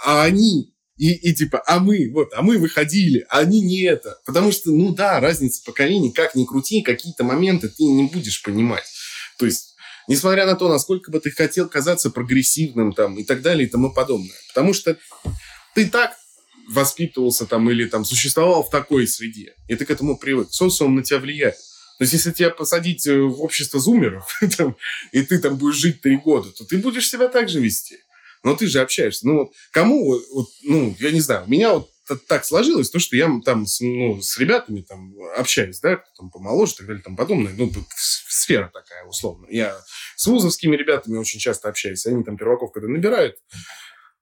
[0.04, 4.20] а они, и, и типа, а мы, вот, а мы выходили, а они не это.
[4.24, 8.84] Потому что, ну да, разница поколений, как ни крути, какие-то моменты ты не будешь понимать.
[9.38, 9.74] То есть,
[10.06, 13.92] несмотря на то, насколько бы ты хотел казаться прогрессивным там и так далее и тому
[13.92, 14.36] подобное.
[14.48, 14.96] Потому что
[15.74, 16.12] ты так
[16.68, 20.48] воспитывался там или там существовал в такой среде, и ты к этому привык.
[20.50, 21.56] Социум на тебя влияет.
[21.98, 24.40] То есть, если тебя посадить э, в общество зумеров,
[25.12, 27.98] и ты там будешь жить три года, то ты будешь себя так же вести.
[28.44, 29.26] Но ты же общаешься.
[29.26, 31.90] Ну, вот кому, вот, ну, я не знаю, у меня вот
[32.28, 36.30] так сложилось, то, что я там с, ну, с ребятами там общаюсь, да, кто там
[36.30, 37.54] помоложе так далее, там подобное.
[37.56, 39.46] Ну, сфера такая, условно.
[39.50, 39.74] Я
[40.16, 42.04] с вузовскими ребятами очень часто общаюсь.
[42.06, 43.36] Они там перваков, когда набирают,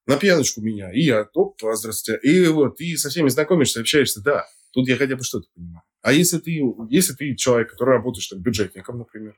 [0.06, 2.20] на пьяночку меня, и я, оп, здравствуйте.
[2.22, 4.46] И вот, и со всеми знакомишься, общаешься, да.
[4.72, 5.82] Тут я хотя бы что-то понимаю.
[6.02, 9.36] А если ты, если ты человек, который работаешь там, бюджетником, например,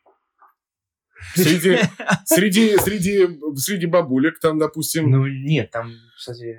[1.35, 1.79] среди,
[2.25, 6.57] среди, среди, среди бабулек там, допустим, Ну нет, там, кстати...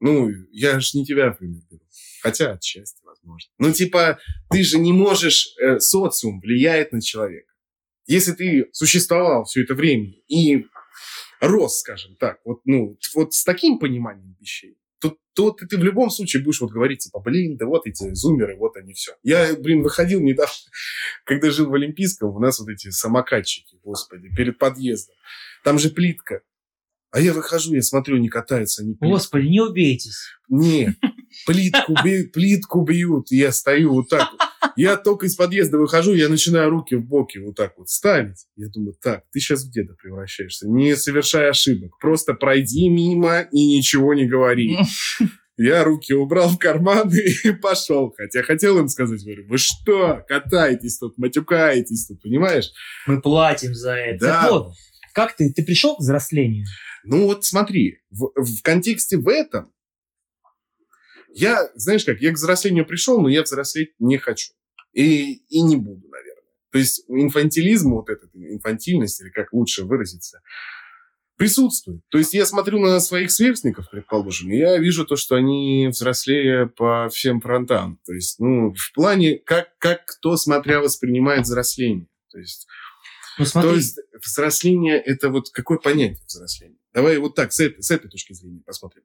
[0.00, 1.82] ну, я же не тебя, например, беру.
[2.22, 3.50] Хотя отчасти, возможно.
[3.58, 4.18] Ну, типа,
[4.50, 5.54] ты же не можешь...
[5.60, 7.52] э, социум влияет на человека.
[8.06, 10.66] Если ты существовал все это время и
[11.40, 15.84] рос, скажем так, вот, ну, вот с таким пониманием вещей, то, то ты, ты в
[15.84, 19.12] любом случае будешь вот говорить, типа, блин, да вот эти зумеры, вот они все.
[19.22, 20.54] Я, блин, выходил недавно,
[21.24, 25.14] когда жил в Олимпийском, у нас вот эти самокатчики, господи, перед подъездом.
[25.62, 26.40] Там же плитка.
[27.10, 30.30] А я выхожу, я смотрю, они катаются, плитку Господи, не убейтесь.
[30.48, 30.96] нет,
[31.46, 34.40] плитку, бьют, плитку бьют, я стою вот так вот.
[34.76, 38.46] Я только из подъезда выхожу, я начинаю руки в боки вот так вот ставить.
[38.56, 41.98] Я думаю, так, ты сейчас в деда превращаешься, не совершай ошибок.
[42.00, 44.76] Просто пройди мимо и ничего не говори.
[45.56, 48.12] Я руки убрал в карманы и пошел.
[48.16, 52.72] Хотя хотел им сказать, говорю, вы что, катаетесь тут, матюкаетесь тут, понимаешь?
[53.06, 54.26] Мы платим за это.
[54.26, 54.42] Да.
[54.42, 54.72] Так вот,
[55.12, 55.52] как ты?
[55.52, 56.66] Ты пришел к взрослению?
[57.04, 59.70] Ну вот смотри, в, в контексте в этом,
[61.34, 64.52] я, знаешь как, я к взрослению пришел, но я взрослеть не хочу.
[64.92, 66.42] И, и не буду, наверное.
[66.70, 70.40] То есть инфантилизм, вот этот, инфантильность, или как лучше выразиться,
[71.36, 72.02] присутствует.
[72.08, 76.68] То есть я смотрю на своих сверстников, предположим, и я вижу то, что они взрослее
[76.68, 77.98] по всем фронтам.
[78.06, 82.06] То есть, ну, в плане, как, как кто, смотря, воспринимает взросление.
[82.30, 82.68] То есть
[83.38, 86.78] Ну смотри, то есть взросление– это вот какое понятие взросления?
[86.92, 89.02] Давай вот так, с этой, с этой точки зрения посмотрим.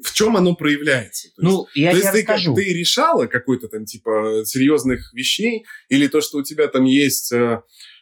[0.00, 1.28] В чем оно проявляется?
[1.36, 2.54] То есть, ну, я то тебе есть ты, как- расскажу.
[2.54, 7.60] ты решала какой-то там типа серьезных вещей, или то, что у тебя там есть э,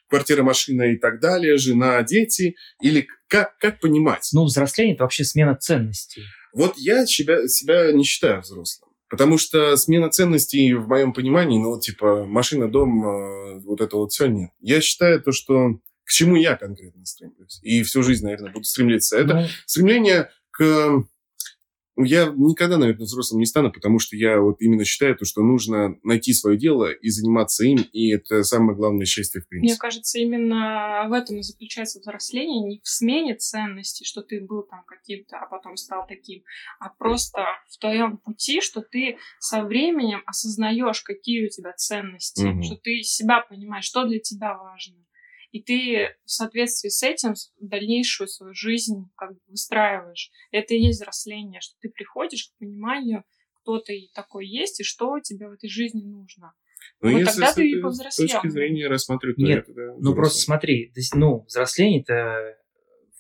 [0.08, 4.28] квартира, машина и так далее, жена, дети, или как, как понимать?
[4.32, 6.22] Ну, взросление– это вообще смена ценностей.
[6.52, 8.90] Вот я себя, себя не считаю взрослым.
[9.08, 13.96] Потому что смена ценностей в моем понимании, ну, вот, типа, машина, дом, э, вот это
[13.96, 14.50] вот все нет.
[14.60, 17.58] Я считаю то, что к чему я конкретно стремлюсь.
[17.62, 19.16] И всю жизнь, наверное, буду стремиться.
[19.18, 21.04] Это Ну, стремление к
[22.00, 25.42] Ну, я никогда, наверное, взрослым не стану, потому что я вот именно считаю, то, что
[25.42, 29.74] нужно найти свое дело и заниматься им, и это самое главное счастье в принципе.
[29.74, 34.62] Мне кажется, именно в этом и заключается взросление, не в смене ценностей, что ты был
[34.62, 36.42] там каким-то, а потом стал таким,
[36.78, 42.62] а просто в твоем пути, что ты со временем осознаешь, какие у тебя ценности, Мгм.
[42.62, 44.96] что ты себя понимаешь, что для тебя важно.
[45.52, 50.30] И ты в соответствии с этим дальнейшую свою жизнь как бы выстраиваешь.
[50.52, 53.24] Это и есть взросление, что ты приходишь к пониманию,
[53.62, 56.54] кто ты такой есть и что тебе в этой жизни нужно.
[57.00, 58.28] Но Вот если тогда с ты повзрослел.
[58.28, 62.56] точки зрения рассматривать, то Нет, это, да, Ну, просто смотри, ну, взросление это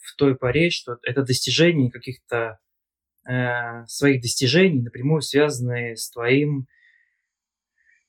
[0.00, 2.58] в той поре, что это достижение каких-то
[3.28, 6.66] э, своих достижений, напрямую связанные с твоим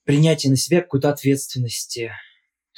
[0.03, 2.11] принятием на себя какой-то ответственности.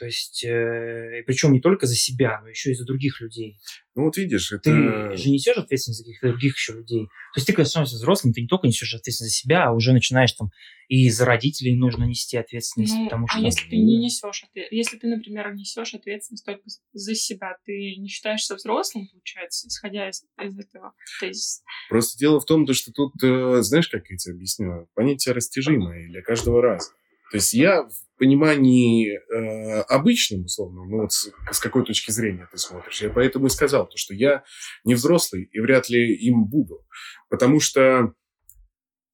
[0.03, 3.57] То есть, э, причем не только за себя, но еще и за других людей.
[3.95, 4.63] Ну, вот видишь, это...
[4.63, 7.05] Ты же несешь ответственность за каких-то других еще людей.
[7.05, 9.93] То есть ты, когда становишься взрослым, ты не только несешь ответственность за себя, а уже
[9.93, 10.49] начинаешь там
[10.89, 13.45] и за родителей нужно нести ответственность, Ну, потому а что...
[13.45, 18.09] если ты не несешь ответ- если ты, например, несешь ответственность только за себя, ты не
[18.09, 21.61] считаешься взрослым, получается, исходя из, из этого тезиса.
[21.87, 26.09] Просто дело в том, то, что тут, э, знаешь, как я тебе объясню, понятие растяжимое
[26.09, 26.91] для каждого раза.
[27.33, 32.47] То есть я в понимании э, обычном, условно, ну вот с, с какой точки зрения
[32.51, 34.43] ты смотришь, я поэтому и сказал, то, что я
[34.83, 36.85] не взрослый и вряд ли им буду.
[37.31, 38.13] Потому что,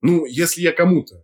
[0.02, 1.24] ну, если я кому-то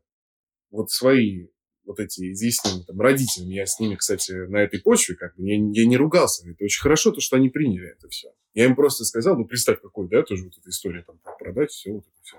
[0.71, 1.47] вот свои
[1.83, 5.55] вот эти изъяснения там, родителям, я с ними, кстати, на этой почве, как бы, я,
[5.55, 8.29] я не ругался, это очень хорошо, то, что они приняли это все.
[8.53, 11.91] Я им просто сказал, ну, представь, какой, да, тоже вот эта история, там, продать, все,
[11.91, 12.37] вот это все.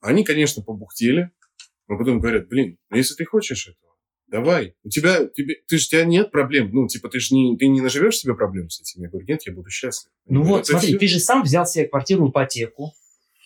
[0.00, 1.30] Они, конечно, побухтели,
[1.88, 3.92] но потом говорят, блин, ну, если ты хочешь этого,
[4.26, 4.74] давай.
[4.82, 7.68] У тебя, тебе, ты же, у тебя нет проблем, ну, типа, ты же не, ты
[7.68, 9.02] не наживешь себе проблем с этим?
[9.02, 10.10] Я говорю, нет, я буду счастлив.
[10.26, 10.98] Ну вот, «Это смотри, всё».
[10.98, 12.92] ты же сам взял себе квартиру в ипотеку,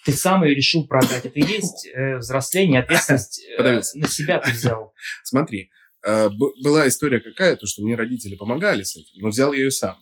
[0.05, 1.24] ты сам ее решил продать.
[1.24, 4.94] Это и есть э, взросление, ответственность э, на себя ты взял.
[5.24, 5.70] Смотри,
[6.07, 9.70] э, была история какая, то, что мне родители помогали с этим, но взял я ее
[9.70, 9.98] сам.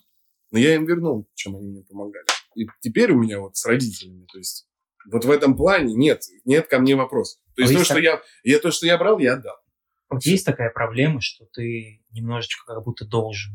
[0.50, 2.24] Но я им вернул, чем они мне помогали.
[2.54, 4.66] И теперь у меня вот с родителями, то есть
[5.10, 7.40] вот в этом плане нет, нет ко мне вопросов.
[7.58, 9.56] То есть А то, есть что так- я, я, то, что я брал, я отдал.
[10.08, 13.52] Вот есть такая проблема, что ты немножечко как будто должен.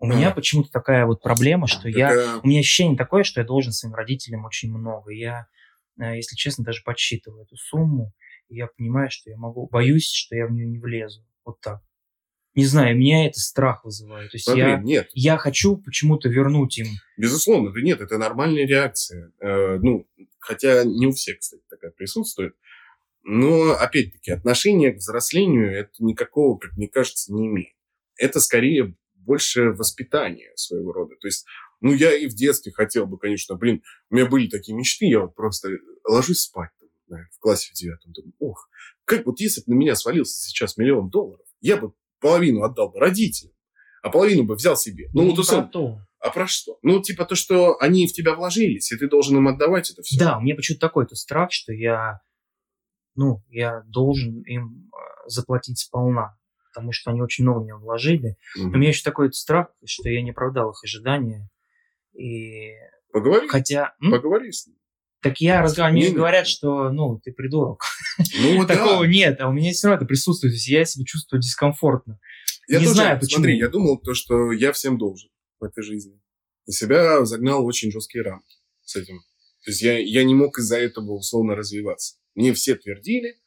[0.00, 0.14] У Да.
[0.16, 2.10] меня почему-то такая вот проблема, что я...
[2.10, 5.12] Это- У меня ощущение такое, что я должен своим родителям очень много.
[5.12, 5.46] Я,
[6.00, 8.12] э, если честно, даже подсчитываю эту сумму,
[8.48, 9.68] и я понимаю, что я могу...
[9.68, 11.24] Боюсь, что я в нее не влезу.
[11.44, 11.80] Вот так.
[12.54, 14.32] Не знаю, меня это страх вызывает.
[14.32, 18.66] То есть Смотри, я, нет, я хочу почему-то вернуть им безусловно, да нет, это нормальная
[18.66, 19.30] реакция.
[19.38, 20.08] Э, ну,
[20.40, 22.54] хотя не у всех, кстати, такая присутствует.
[23.22, 27.76] Но, опять-таки, отношение к взрослению это никакого, как мне кажется, не имеет.
[28.16, 31.14] Это скорее больше воспитание своего рода.
[31.20, 31.44] То есть,
[31.82, 35.20] ну, я и в детстве хотел бы, конечно, блин, у меня были такие мечты, я
[35.20, 35.68] вот просто
[36.08, 38.70] ложусь спать там, знаю, в классе в девятом, думаю, ох,
[39.04, 42.98] как вот если бы на меня свалился сейчас миллион долларов, я бы половину отдал бы
[42.98, 43.52] родителям,
[44.02, 45.10] а половину бы взял себе.
[45.12, 46.06] Ну, вот не условно.
[46.20, 46.78] А про что?
[46.82, 50.18] Ну, типа то, что они в тебя вложились, и ты должен им отдавать это все.
[50.18, 52.20] Да, у меня почему-то такой-то страх, что я,
[53.14, 56.36] ну, я должен им э, заплатить сполна,
[56.70, 58.36] потому что они очень много в меня вложили.
[58.58, 61.48] У меня еще такой страх, что я не оправдал их ожидания.
[62.12, 62.72] И
[63.12, 64.76] Поговори, хотя, м, поговори с ним.
[65.22, 67.82] так я разговариваю, мне же говорят, что, ну, ты придурок.
[68.42, 69.06] Ну, вот Такого да.
[69.10, 72.18] нет, а у меня все равно это присутствует, то есть я себя чувствую дискомфортно.
[72.68, 73.36] Я не тоже, знаю, почему.
[73.38, 75.30] Смотри, я думал то, что я всем должен
[75.60, 76.20] в этой жизни.
[76.66, 79.20] И себя загнал в очень жесткие рамки с этим.
[79.64, 82.16] То есть я, я не мог из-за этого условно развиваться.
[82.34, 83.40] Мне все твердили,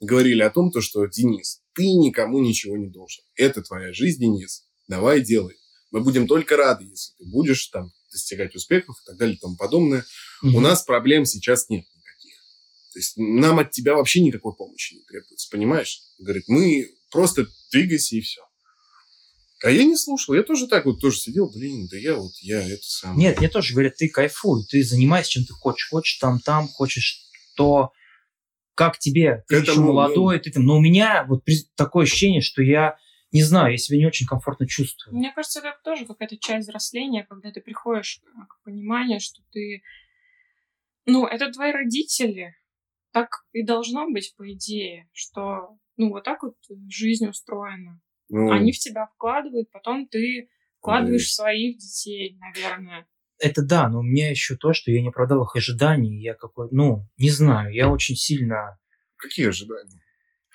[0.00, 3.24] говорили о том, то, что Денис, ты никому ничего не должен.
[3.34, 4.66] Это твоя жизнь, Денис.
[4.88, 5.56] Давай делай.
[5.90, 9.56] Мы будем только рады, если ты будешь там достигать успехов и так далее и тому
[9.56, 10.04] подобное.
[10.42, 12.36] У нас проблем сейчас нет никаких.
[12.92, 16.02] То есть нам от тебя вообще никакой помощи не требуется, понимаешь?
[16.18, 18.42] Говорит, мы просто двигайся и все.
[19.64, 22.60] А я не слушал, я тоже так вот тоже сидел, блин, да я вот, я
[22.60, 23.16] это сам.
[23.16, 25.88] Нет, мне тоже говорят, ты кайфуй, ты занимайся чем ты хочешь.
[25.88, 27.24] Хочешь там, там, хочешь
[27.56, 27.90] то,
[28.74, 30.66] как тебе, ты еще молодой, ты там.
[30.66, 31.46] Но у меня вот
[31.76, 32.98] такое ощущение, что я,
[33.32, 35.16] не знаю, я себя не очень комфортно чувствую.
[35.16, 39.82] Мне кажется, это тоже какая-то часть взросления, когда ты приходишь э, к пониманию, что ты...
[41.06, 42.54] Ну, это твои родители.
[43.12, 46.56] Так и должно быть, по идее, что, ну, вот так вот
[46.90, 48.02] жизнь устроена.
[48.36, 53.06] Ну, Они в тебя вкладывают, потом ты вкладываешь в своих детей, наверное.
[53.38, 56.20] Это да, но у меня еще то, что я не оправдал их ожиданий.
[56.20, 58.78] Я какой, ну, не знаю, я очень сильно...
[59.16, 60.00] Какие ожидания?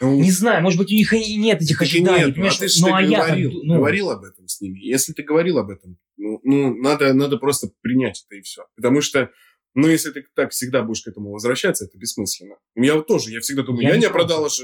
[0.02, 2.56] Ну, Не знаю, может быть, у них и нет этих ожиданий, нет, понимаешь?
[2.58, 4.80] а ты же ну, а я так говорил, ду- ну, говорил об этом с ними.
[4.80, 8.66] Если ты говорил об этом, ну, ну, надо, надо просто принять это и все.
[8.76, 9.30] Потому что
[9.74, 12.56] Но если ты так всегда будешь к этому возвращаться, это бессмысленно.
[12.76, 14.62] Я вот тоже, я всегда думаю, Я я, не оправдал аж...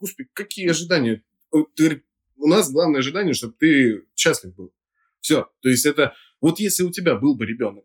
[0.00, 1.22] Господи, какие ожидания?
[1.76, 2.02] Ты-
[2.36, 4.72] у нас главное ожидание, чтобы ты счастлив был.
[5.20, 5.48] Все.
[5.62, 6.14] То есть это...
[6.40, 7.84] Вот если у тебя был бы ребенок,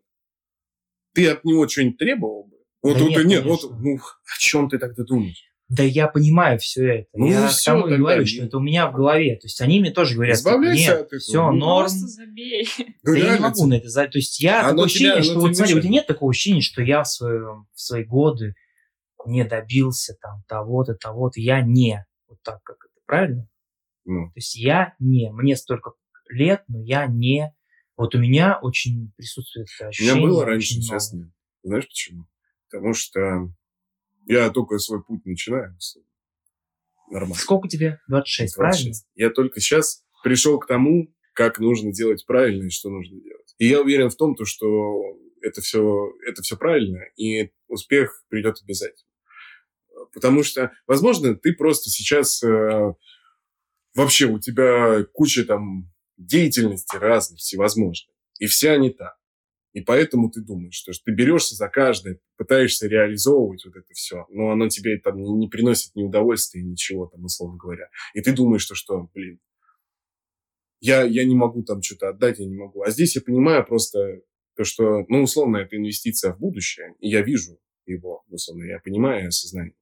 [1.14, 2.56] ты от него что-нибудь требовал бы?
[2.82, 5.44] Вот, Да вот нет, нет, вот, ну, о чем ты тогда думаешь?
[5.68, 7.08] Да я понимаю все это.
[7.14, 9.36] Ну я всё тому говорю, что это у меня в голове.
[9.36, 11.20] То есть они мне тоже говорят, типа, Избавляйся нет, от этого.
[11.20, 11.82] все, Ну, норм.
[11.88, 12.68] Просто забей.
[13.04, 14.08] Да я не могу на это за...
[14.08, 16.82] То есть я Оно такое тебя- ощущение, что вот смотри, тебя нет такого ощущения, что
[16.82, 18.54] я в, своем, в свои годы
[19.26, 21.40] не добился там того-то, того-то.
[21.40, 22.04] Я не.
[22.28, 23.48] Вот так как это, правильно?
[24.04, 25.30] Ну, То есть я не.
[25.32, 25.92] Мне столько
[26.28, 27.54] лет, но я не.
[27.96, 30.14] Вот у меня очень присутствует это У ощущение.
[30.14, 31.26] меня было раньше, очень сейчас много.
[31.26, 31.34] нет.
[31.62, 32.26] Знаешь почему?
[32.70, 33.20] Потому что
[34.26, 35.76] я только свой путь начинаю.
[37.10, 37.34] Нормально.
[37.34, 38.00] Сколько тебе?
[38.08, 38.76] 26, правильно?
[38.84, 39.06] 26.
[39.16, 43.54] Я только сейчас пришел к тому, как нужно делать правильно и что нужно делать.
[43.58, 45.02] И я уверен в том, то, что
[45.42, 49.08] это все, это все правильно, и успех придет обязательно.
[50.14, 52.94] Потому что, возможно, ты просто сейчас э,
[53.94, 59.16] вообще у тебя куча там деятельности разных, всевозможных, и все они так.
[59.72, 64.50] И поэтому ты думаешь, что ты берешься за каждое, пытаешься реализовывать вот это все, но
[64.50, 67.88] оно тебе там не, не приносит ни удовольствия, ничего там, условно говоря.
[68.14, 69.38] И ты думаешь, что что, блин,
[70.80, 72.82] я, я не могу там что-то отдать, я не могу.
[72.82, 74.22] А здесь я понимаю просто
[74.56, 79.24] то, что, ну, условно, это инвестиция в будущее, и я вижу его, условно, я понимаю
[79.24, 79.74] и осознаю.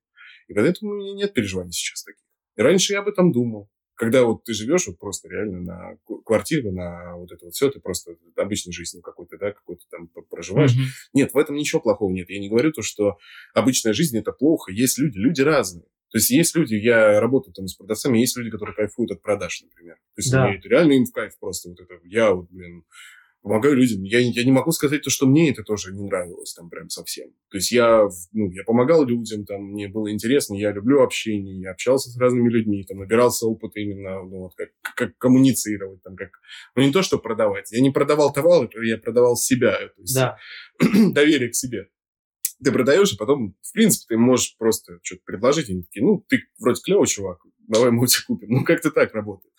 [0.49, 2.25] И поэтому у меня нет переживаний сейчас таких.
[2.57, 3.71] И раньше я об этом думал.
[3.99, 7.81] Когда вот ты живешь вот просто реально на квартиру, на вот это вот все, ты
[7.81, 10.73] просто обычной жизнью какой-то, да, какой-то там проживаешь.
[10.73, 10.85] Мгм.
[11.15, 12.31] Нет, в этом ничего плохого нет.
[12.31, 13.19] Я не говорю то, что
[13.55, 14.71] обычная жизнь это плохо.
[14.71, 15.87] Есть люди, люди разные.
[16.11, 19.63] То есть есть люди, я работаю там с продавцами, есть люди, которые кайфуют от продаж,
[19.63, 19.97] например.
[19.97, 20.47] То есть Да.
[20.47, 21.99] мне это реально им в кайф просто вот это.
[22.05, 22.85] Я вот, блин,
[23.43, 24.03] помогаю людям.
[24.03, 27.31] Я, я не могу сказать то, что мне это тоже не нравилось там прям совсем.
[27.51, 31.71] То есть я, ну, я помогал людям, там, мне было интересно, я люблю общение, я
[31.71, 36.31] общался с разными людьми, там, набирался опыта именно, ну, вот, как, как коммуницировать, там, как,
[36.75, 37.71] ну, не то, что продавать.
[37.73, 39.73] Я не продавал товар, я продавал себя.
[39.79, 40.37] То есть Да.
[41.13, 41.89] доверие к себе.
[42.63, 46.25] Ты продаешь, и потом, в принципе, ты можешь просто что-то предложить, и они такие, ну,
[46.29, 48.49] ты вроде клевый чувак, давай мы у тебя купим.
[48.51, 49.53] Ну, как-то так работает.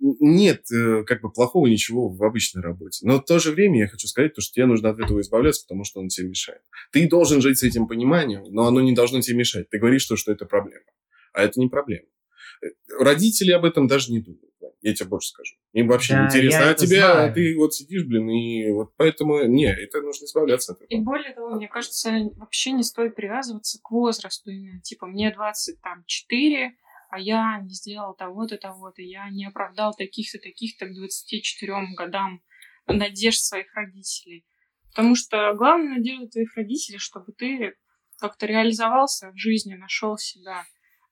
[0.00, 3.06] А, Нет, э, как бы плохого ничего в обычной работе.
[3.06, 5.64] Но в то же время я хочу сказать, то, что тебе нужно от этого избавляться,
[5.66, 6.62] потому что он тебе мешает.
[6.92, 9.68] Ты должен жить с этим пониманием, но оно не должно тебе мешать.
[9.70, 10.84] Ты говоришь, то, что это проблема.
[11.32, 12.06] А это не проблема.
[12.62, 12.66] Э,
[13.00, 14.42] Родители об этом даже не думают.
[14.82, 15.56] Я тебе больше скажу.
[15.72, 16.60] Им вообще Да, не интересно.
[16.68, 17.34] А это тебе, знаю.
[17.34, 19.44] ты вот сидишь, блин, и вот поэтому...
[19.46, 21.02] Не, это нужно избавляться от И этого.
[21.02, 24.80] более того, мне кажется, вообще не стоит привязываться к возрасту именно.
[24.82, 26.72] Типа, мне 24,
[27.10, 32.42] а я не сделал того-то, того-то, я не оправдал таких-то, таких-то к 24 годам
[32.86, 34.46] надежд своих родителей.
[34.90, 37.74] Потому что главная надежда твоих родителей, чтобы ты
[38.18, 40.64] как-то реализовался в жизни, нашел себя.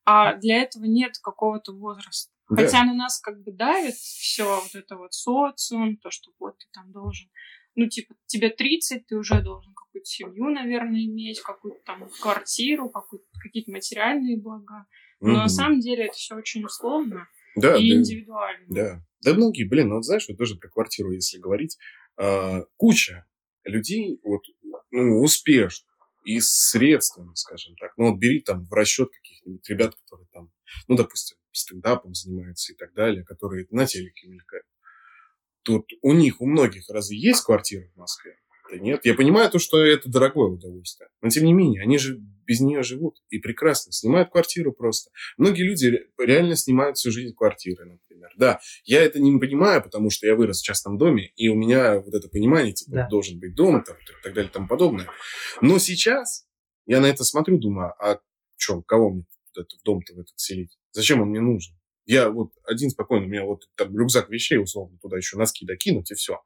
[0.05, 2.33] А для этого нет какого-то возраста.
[2.49, 2.63] Да.
[2.63, 6.67] Хотя на нас как бы давит все вот это вот социум, то, что вот ты
[6.73, 7.31] там должен,
[7.75, 13.27] ну, типа, тебе 30, ты уже должен какую-то семью, наверное, иметь, какую-то там квартиру, какую-то,
[13.41, 14.87] какие-то материальные блага.
[15.33, 18.67] Но на самом деле это все очень условно да, и да, индивидуально.
[18.69, 19.05] да.
[19.23, 21.79] Да многие, блин, ну вот знаешь, вот тоже про квартиру, если говорить,
[22.17, 23.25] а, куча
[23.65, 24.43] людей вот,
[24.91, 27.93] ну, успешных и с средствами, скажем так.
[27.97, 30.51] Ну вот бери там в расчет каких-нибудь ребят, которые там,
[30.89, 34.67] ну, допустим, стендапом занимаются и так далее, которые на телеке мелькают.
[35.63, 38.37] Тут у них, у многих разве есть квартира в Москве?
[38.71, 39.05] Да нет.
[39.05, 41.09] Я понимаю то, что это дорогое удовольствие.
[41.23, 43.93] Но тем не менее, они же без нее живут и прекрасно.
[43.93, 45.11] Снимают квартиру просто.
[45.37, 48.31] Многие люди ре- реально снимают всю жизнь квартиры, например.
[48.37, 52.01] Да, я это не понимаю, потому что я вырос в частном доме, и у меня
[52.01, 53.09] вот это понимание, типа, Да.
[53.09, 55.07] должен быть дом, там, и так далее, и тому подобное.
[55.61, 56.47] Но сейчас
[56.87, 58.21] я на это смотрю, думаю, а
[58.57, 60.77] что, кого мне в дом-то в этот селить?
[60.93, 61.75] Зачем он мне нужен?
[62.07, 66.11] Я вот один спокойно, у меня вот там рюкзак вещей, условно, туда еще носки докинуть,
[66.11, 66.41] и все.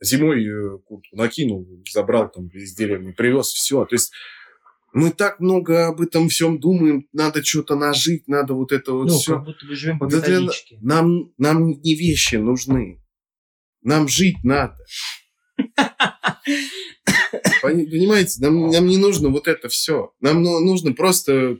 [0.00, 3.84] Зимой э, куртку накинул, забрал там из деревни, привез, все.
[3.84, 4.12] То есть
[4.92, 9.18] мы так много об этом всем думаем, надо что-то нажить, надо вот это вот Ну,
[9.18, 9.34] все.
[9.36, 10.50] как будто бы живем по Да для-.
[10.80, 13.02] Нам, нам не вещи нужны.
[13.82, 14.76] Нам жить надо.
[17.62, 20.12] Пони- Понимаете, нам, нам не нужно вот это все.
[20.20, 21.58] Нам ну, нужно просто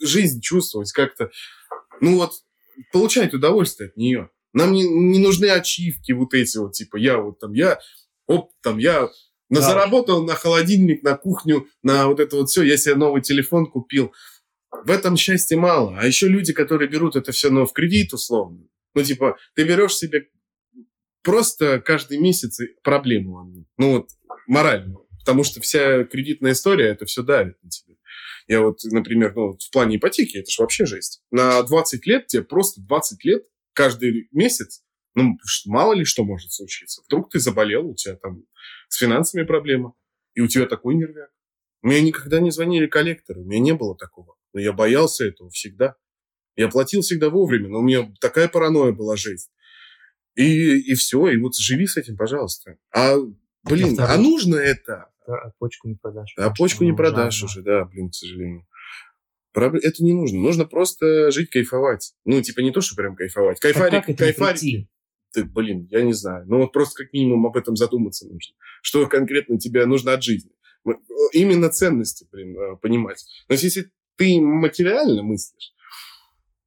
[0.00, 1.30] жизнь чувствовать как-то.
[2.00, 2.32] Ну вот,
[2.92, 4.30] получать удовольствие от нее.
[4.52, 7.78] Нам не, не нужны ачивки вот эти вот, типа, я вот там, я,
[8.26, 9.08] оп, там, я
[9.48, 9.66] на, Да.
[9.66, 14.12] заработал на холодильник, на кухню, на вот это вот все, я себе новый телефон купил.
[14.84, 15.96] В этом счастья мало.
[15.98, 18.66] А еще люди, которые берут это все, ну, в кредит условно.
[18.94, 20.28] Ну, типа, ты берешь себе
[21.22, 23.66] просто каждый месяц проблему.
[23.78, 24.10] Ну, вот
[24.46, 25.06] моральную.
[25.20, 27.94] Потому что вся кредитная история, это все давит на тебя.
[28.46, 31.22] Я вот, например, ну, в плане ипотеки, это же вообще жесть.
[31.30, 33.44] На 20 лет тебе просто 20 лет
[33.74, 34.82] каждый месяц,
[35.14, 35.36] ну,
[35.66, 37.02] мало ли что может случиться.
[37.06, 38.44] Вдруг ты заболел, у тебя там
[38.88, 39.94] с финансами проблема,
[40.34, 41.30] и у тебя такой нервяк.
[41.82, 44.34] Мне никогда не звонили коллекторы, у меня не было такого.
[44.52, 45.96] Но я боялся этого всегда.
[46.56, 49.50] Я платил всегда вовремя, но у меня такая паранойя была жесть.
[50.34, 52.76] И, и все, и вот живи с этим, пожалуйста.
[52.92, 53.16] А,
[53.64, 55.10] блин, а, а нужно это?
[55.26, 56.34] А почку не продашь.
[56.36, 58.66] А почку не продашь уже, да, блин, к сожалению.
[59.54, 60.38] Это не нужно.
[60.38, 62.14] Нужно просто жить, кайфовать.
[62.24, 63.60] Ну, типа не то, что прям кайфовать.
[63.60, 64.88] Кайфарик, как кайфарик.
[65.32, 66.46] Ты, блин, я не знаю.
[66.46, 68.54] Ну, вот просто как минимум об этом задуматься нужно.
[68.82, 70.50] Что конкретно тебе нужно от жизни.
[71.32, 73.24] Именно ценности, блин, э, понимать.
[73.48, 75.74] Но если ты материально мыслишь,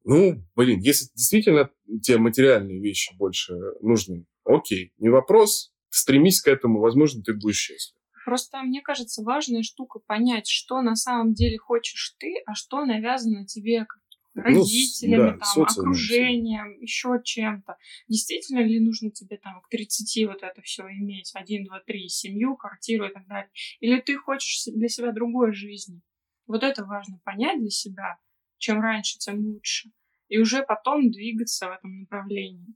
[0.04, 1.70] ну, блин, если действительно
[2.02, 7.96] тебе материальные вещи больше нужны, окей, не вопрос, стремись к этому, возможно, ты будешь счастлив.
[8.26, 13.46] Просто, мне кажется, важная штука понять, что на самом деле хочешь ты, а что навязано
[13.46, 13.86] тебе
[14.34, 17.78] родителями, ну, да, там, окружением, еще чем-то.
[18.08, 21.32] Действительно ли нужно тебе там к 30 вот это все иметь?
[21.34, 23.52] Один, два, три, семью, квартиру и так далее.
[23.80, 26.02] Или ты хочешь для себя другой жизни?
[26.48, 28.20] Вот это важно понять для себя.
[28.58, 29.92] Чем раньше, тем лучше.
[30.28, 32.76] И уже потом двигаться в этом направлении.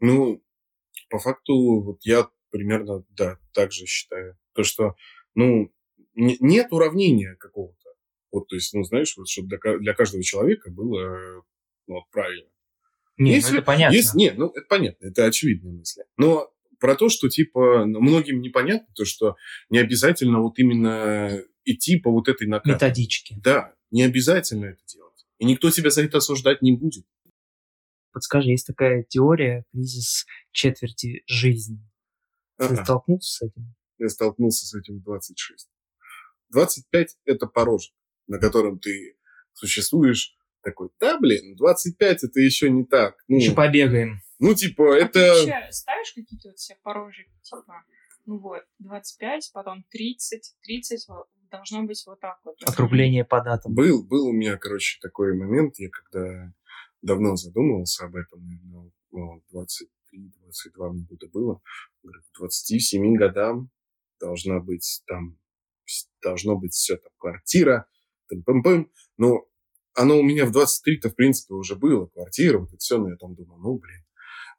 [0.00, 0.42] Ну,
[1.08, 4.38] по факту, вот я примерно, да, так же считаю.
[4.54, 4.96] То, что,
[5.34, 5.72] ну,
[6.14, 7.85] нет уравнения какого-то.
[8.32, 11.44] Вот, то есть, ну, знаешь, вот, чтобы для, каждого человека было
[11.86, 12.48] ну, правильно.
[13.18, 13.94] Не, есть, ну, это понятно.
[13.94, 16.02] Есть, нет, ну, это понятно, это очевидная мысль.
[16.16, 19.36] Но про то, что, типа, ну, многим непонятно, то, что
[19.70, 22.72] не обязательно вот именно идти по вот этой накатке.
[22.72, 23.36] Методичке.
[23.42, 25.26] Да, не обязательно это делать.
[25.38, 27.06] И никто тебя за это осуждать не будет.
[28.12, 31.86] Подскажи, есть такая теория кризис четверти жизни.
[32.58, 32.84] Ты ага.
[32.84, 33.74] столкнулся с этим?
[33.98, 35.68] Я столкнулся с этим в 26.
[36.50, 37.92] 25– это порожек,
[38.26, 39.16] на котором ты
[39.52, 43.16] существуешь такой, да, блин, 25 это еще не так.
[43.28, 44.20] Ну, еще побегаем.
[44.38, 45.12] Ну, типа, а это...
[45.12, 47.84] Ты вообще ставишь какие-то вот себе порожек, типа,
[48.26, 51.06] ну вот, 25, потом 30, 30,
[51.50, 52.56] должно быть вот так вот.
[52.66, 53.74] Округление по датам.
[53.74, 56.52] Был, был у меня, короче, такой момент, я когда
[57.02, 61.60] давно задумывался об этом, ну, 23-22 мне года было,
[62.02, 63.70] к 27 годам
[64.18, 65.38] должна быть там,
[66.22, 67.86] должно быть все там, квартира,
[68.28, 68.90] там, пым -пым.
[69.16, 69.46] но
[69.94, 73.16] оно у меня в 23-то, в принципе, уже было, квартира, вот это все, но я
[73.16, 74.04] там думал, ну, блин,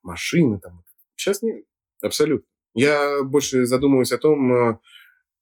[0.01, 0.83] машины там.
[1.15, 1.63] Сейчас нет,
[2.01, 2.47] абсолютно.
[2.73, 4.79] Я больше задумываюсь о том, э,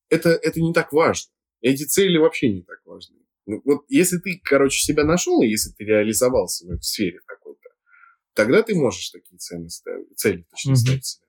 [0.09, 1.31] это, это не так важно.
[1.61, 3.17] Эти цели вообще не так важны.
[3.45, 7.69] Ну, вот если ты, короче, себя нашел, и если ты реализовался в сфере какой-то,
[8.33, 10.75] тогда ты можешь такие цели ставить, цели, точнее, mm-hmm.
[10.75, 11.24] ставить себе.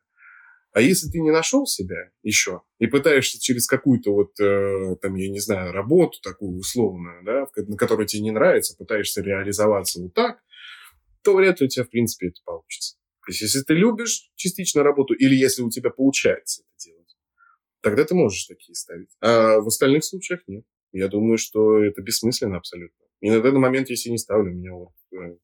[0.76, 5.30] А если ты не нашел себя еще и пытаешься через какую-то вот, э, там, я
[5.30, 10.36] не знаю, работу такую условную, да, на которую тебе не нравится, пытаешься реализоваться вот так,
[11.22, 12.98] то вряд ли у тебя, в принципе, это получится.
[13.24, 17.16] То есть, если ты любишь частично работу, или если у тебя получается это делать,
[17.80, 19.08] тогда ты можешь такие ставить.
[19.22, 20.66] А в остальных случаях нет.
[20.92, 23.02] Я думаю, что это бессмысленно абсолютно.
[23.22, 24.52] И на данный момент я себе не ставлю.
[24.52, 25.38] Меня вот э,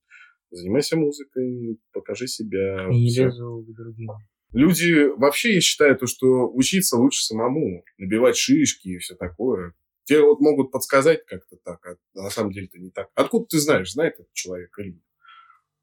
[0.50, 2.86] занимайся музыкой, покажи себя.
[2.90, 4.10] И не лезу к другим.
[4.52, 9.74] Люди вообще, я считаю, то, что учиться лучше самому, набивать шишки и все такое.
[10.04, 13.08] Тебе вот могут подсказать как-то так, а на самом деле это не так.
[13.14, 15.02] Откуда ты знаешь, знает этот человек или нет?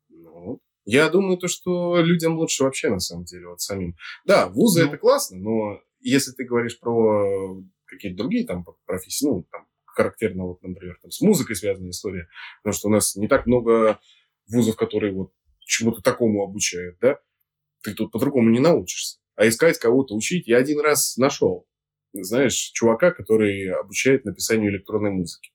[0.09, 3.95] Ну, я думаю, то, что людям лучше вообще на самом деле, вот самим.
[4.25, 4.87] Да, вузы ну.
[4.87, 10.61] это классно, но если ты говоришь про какие-то другие там профессии, ну, там, характерно, вот,
[10.61, 12.27] например, там, с музыкой связанная история,
[12.61, 13.99] потому что у нас не так много
[14.47, 17.19] вузов, которые вот чему-то такому обучают, да,
[17.81, 19.19] ты тут по-другому не научишься.
[19.35, 21.65] А искать кого-то учить я один раз нашел.
[22.13, 25.51] Знаешь, чувака, который обучает написанию электронной музыки.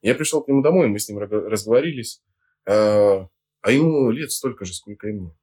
[0.00, 2.22] Я пришел к нему домой, мы с ним разговорились,
[2.66, 3.28] а,
[3.60, 5.36] а ему лет столько же, сколько и мне.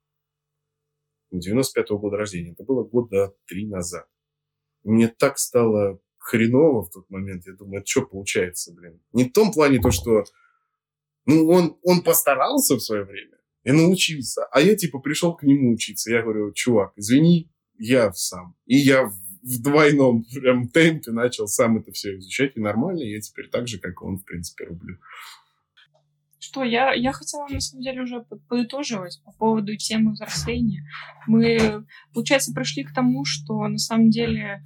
[1.34, 2.52] 95-го года рождения.
[2.52, 4.08] Это было года три назад.
[4.84, 7.46] Мне так стало хреново в тот момент.
[7.46, 9.02] Я думаю, это что получается, блин?
[9.12, 10.24] Не в том плане то, что
[11.26, 13.36] ну, он, он постарался в свое время
[13.66, 14.46] и научился.
[14.52, 16.12] А я, типа, пришел к нему учиться.
[16.12, 18.56] Я говорю, чувак, извини, я сам.
[18.66, 22.56] И я в двойном прям темпе начал сам это все изучать.
[22.56, 24.98] И нормально, я теперь так же, как он, в принципе, рублю.
[26.40, 30.88] Что, я, я хотела, на самом деле, уже подытоживать по поводу темы взросления.
[31.26, 34.64] Мы, получается, пришли к тому, что, на самом деле,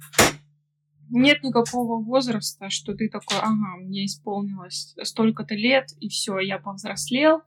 [1.08, 7.40] нет никакого возраста, что ты такой, ага, мне исполнилось столько-то лет, и все, я повзрослел,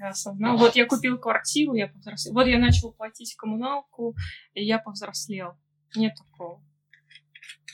[0.00, 0.56] я осознал.
[0.56, 2.34] Вот я купил квартиру, я повзрослел.
[2.34, 4.16] Вот я начал платить коммуналку,
[4.54, 5.58] и я повзрослел.
[5.94, 6.62] Нет такого.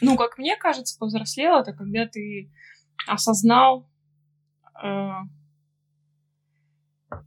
[0.00, 2.50] ну, как мне кажется, повзрослел, это когда ты
[3.06, 3.88] осознал,
[4.82, 5.10] э,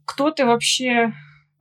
[0.04, 1.10] кто ты вообще э,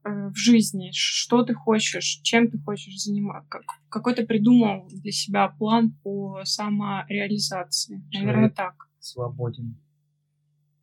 [0.04, 5.48] в жизни, что ты хочешь, чем ты хочешь заниматься, как, какой ты придумал для себя
[5.48, 8.04] план по самореализации.
[8.12, 8.76] Наверное, Человек так.
[9.00, 9.80] Свободен.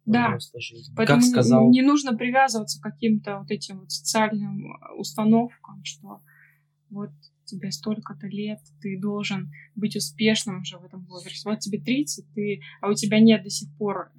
[0.07, 0.29] Да.
[0.29, 0.95] взрослой жизни.
[0.97, 5.83] Поэтому Как не- сказал, не нужно привязываться к каким-то вот этим вот социальным э, установкам,
[5.85, 6.21] что
[6.91, 7.11] вот
[7.45, 11.49] тебе столько-то лет, ты должен быть успешным уже в этом возрасте.
[11.49, 14.11] Вот тебе 30, ты, а у тебя нет до сих пор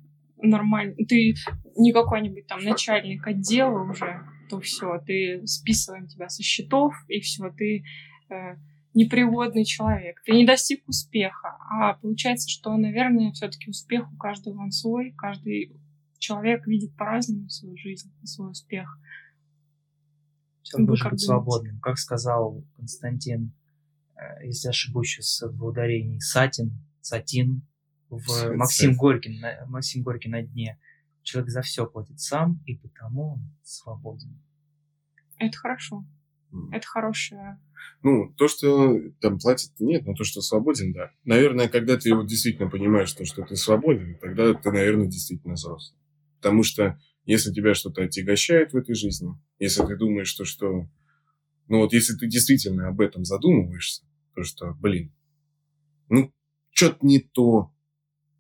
[0.41, 1.33] нормально, ты
[1.75, 7.49] не какой-нибудь там начальник отдела уже, то все, ты списываем тебя со счетов, и все,
[7.49, 7.83] ты
[8.29, 8.55] э,
[8.97, 11.55] неприводный человек, ты не достиг успеха.
[11.69, 15.79] А получается, что, наверное, все-таки успех у каждого он свой, каждый
[16.17, 18.99] человек видит по-разному свою жизнь и свой успех.
[20.63, 21.25] Человек Вы должен быть думаете?
[21.25, 21.79] свободным.
[21.79, 23.53] Как сказал Константин,
[24.15, 27.61] э, если ошибусь сейчас в ударении, Сатин, Сатин,
[28.09, 28.57] в Сатин.
[28.57, 30.79] Максим Горький, на, Максим Горький на дне.
[31.21, 34.41] Человек за все платит сам, и потому он свободен.
[35.37, 36.03] Это хорошо.
[36.51, 36.71] М.
[36.71, 37.59] Это хорошее.
[38.03, 41.11] Ну, то, что там платят, нет, но то, что свободен, да.
[41.23, 45.97] Наверное, когда ты вот действительно понимаешь, то, что ты свободен, тогда ты, наверное, действительно взрослый.
[46.37, 49.29] Потому что если тебя что-то отягощает в этой жизни,
[49.59, 50.87] если ты думаешь, что, что...
[51.67, 55.11] Ну вот если ты действительно об этом задумываешься, то что, блин,
[56.07, 56.31] ну,
[56.71, 57.71] что-то не то,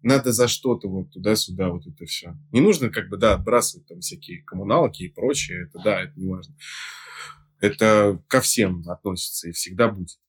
[0.01, 2.37] надо за что-то вот туда-сюда вот это все.
[2.53, 6.27] Не нужно как бы, да, отбрасывать там всякие коммуналки и прочее, это да, это не
[6.27, 6.55] важно.
[7.59, 10.19] Это ко всем относится и всегда будет.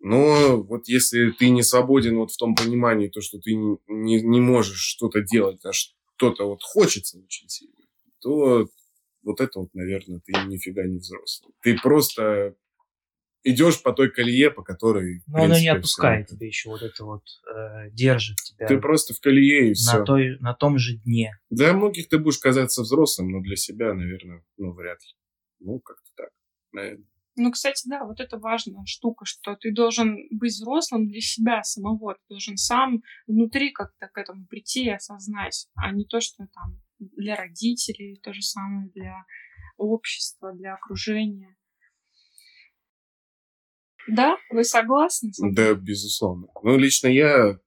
[0.00, 4.20] Но вот если ты не свободен вот в том понимании, то, что ты не, не,
[4.20, 7.74] не можешь что-то делать, а что-то вот хочется очень сильно,
[8.20, 8.68] то
[9.22, 11.54] вот это вот, наверное, ты нифига не взрослый.
[11.62, 12.54] Ты просто
[13.44, 15.20] идешь по той колее, по которой...
[15.26, 17.22] в Но оно не отпускает тебя еще вот это вот,
[17.54, 19.98] э, держит тебя Ты просто в колее и все.
[19.98, 21.38] на, той, на том же дне.
[21.50, 25.14] Для многих ты будешь казаться взрослым, но для себя, наверное, ну, вряд ли.
[25.60, 26.30] Ну, как-то так,
[26.74, 27.06] наверное.
[27.36, 32.14] Ну, кстати, да, вот это важная штука, что ты должен быть взрослым для себя самого.
[32.14, 36.80] Ты должен сам внутри как-то к этому прийти и осознать, а не то, что там
[36.98, 39.24] для родителей, то же самое для
[39.76, 41.56] общества, для окружения.
[44.06, 45.30] Да, вы согласны?
[45.52, 46.46] Да, безусловно.
[46.62, 47.58] Ну, лично я,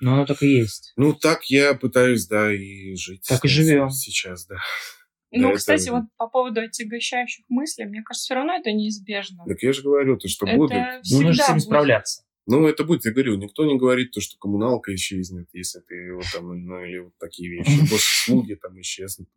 [0.00, 0.92] Но оно так и есть.
[0.96, 3.24] ну, так я пытаюсь, да, и жить.
[3.28, 3.90] Так и живем.
[3.90, 4.56] Сейчас, да.
[5.32, 9.44] Ну, Да, кстати, это- вот по поводу отягощающих мыслей, мне кажется, все равно это неизбежно.
[9.46, 10.72] Так я же говорю, то, что это будет.
[10.72, 11.62] Ну, нужно с всегда этим будет.
[11.62, 12.22] справляться.
[12.46, 16.24] Ну, это будет, я говорю, никто не говорит то, что коммуналка исчезнет, если ты вот
[16.32, 17.68] там, ну, или вот такие вещи.
[17.90, 19.28] Госуслуги там исчезнут,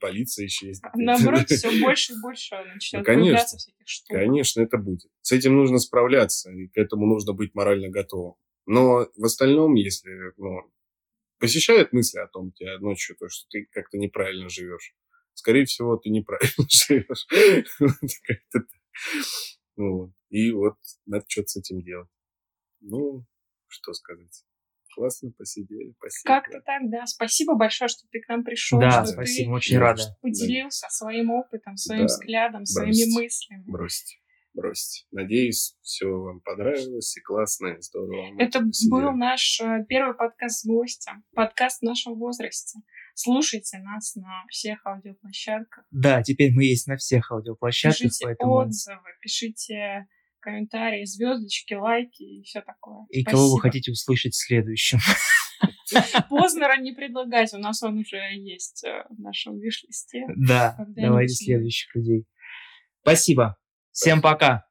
[0.00, 0.82] полиция исчезнет.
[0.92, 3.22] А Наоборот, все больше и больше начнет Ну, конечно.
[3.24, 4.16] появляться всяких штук.
[4.16, 5.10] Конечно, это будет.
[5.20, 8.34] С этим нужно справляться, и к этому нужно быть морально готовым.
[8.66, 10.62] Но в остальном, если ну,
[11.38, 14.94] посещают мысли о том тебя ночью, то, что ты как-то неправильно живешь,
[15.38, 17.26] скорее всего, ты неправильно живешь.
[19.76, 20.12] Ну.
[20.30, 20.74] И вот
[21.06, 22.08] надо что-то с этим делать.
[22.80, 23.24] Ну,
[23.66, 24.44] что сказать.
[24.94, 26.34] Классно посидели, спасибо.
[26.34, 27.06] Как-то так, да.
[27.06, 28.80] Спасибо большое, что ты к нам пришел.
[28.80, 30.02] Да, что спасибо, ты очень рада.
[30.20, 32.06] поделился своим опытом, своим Да.
[32.06, 33.14] взглядом, своими Бросьте.
[33.22, 33.64] мыслями.
[33.68, 34.16] Бросьте,
[34.54, 35.06] бросьте.
[35.12, 38.32] Надеюсь, все вам понравилось и классно, и здорово.
[38.32, 38.90] мы Это посидели.
[38.90, 42.80] был наш э, первый подкаст с гостем, подкаст в нашем возрасте.
[43.20, 45.84] Слушайте нас на всех аудиоплощадках.
[45.90, 48.52] Да, теперь мы есть на всех аудиоплощадках, Пишите поэтому...
[48.58, 50.06] отзывы, пишите
[50.38, 53.06] комментарии, звездочки, лайки и все такое.
[53.10, 53.62] И кого вы Спасибо.
[53.62, 54.98] хотите услышать следующим.
[56.30, 60.24] Познера не предлагать, у нас он уже есть э, в нашем виш-листе.
[60.36, 62.24] Да, давайте следующих людей.
[63.02, 63.56] Спасибо.
[63.90, 64.67] Всем пока.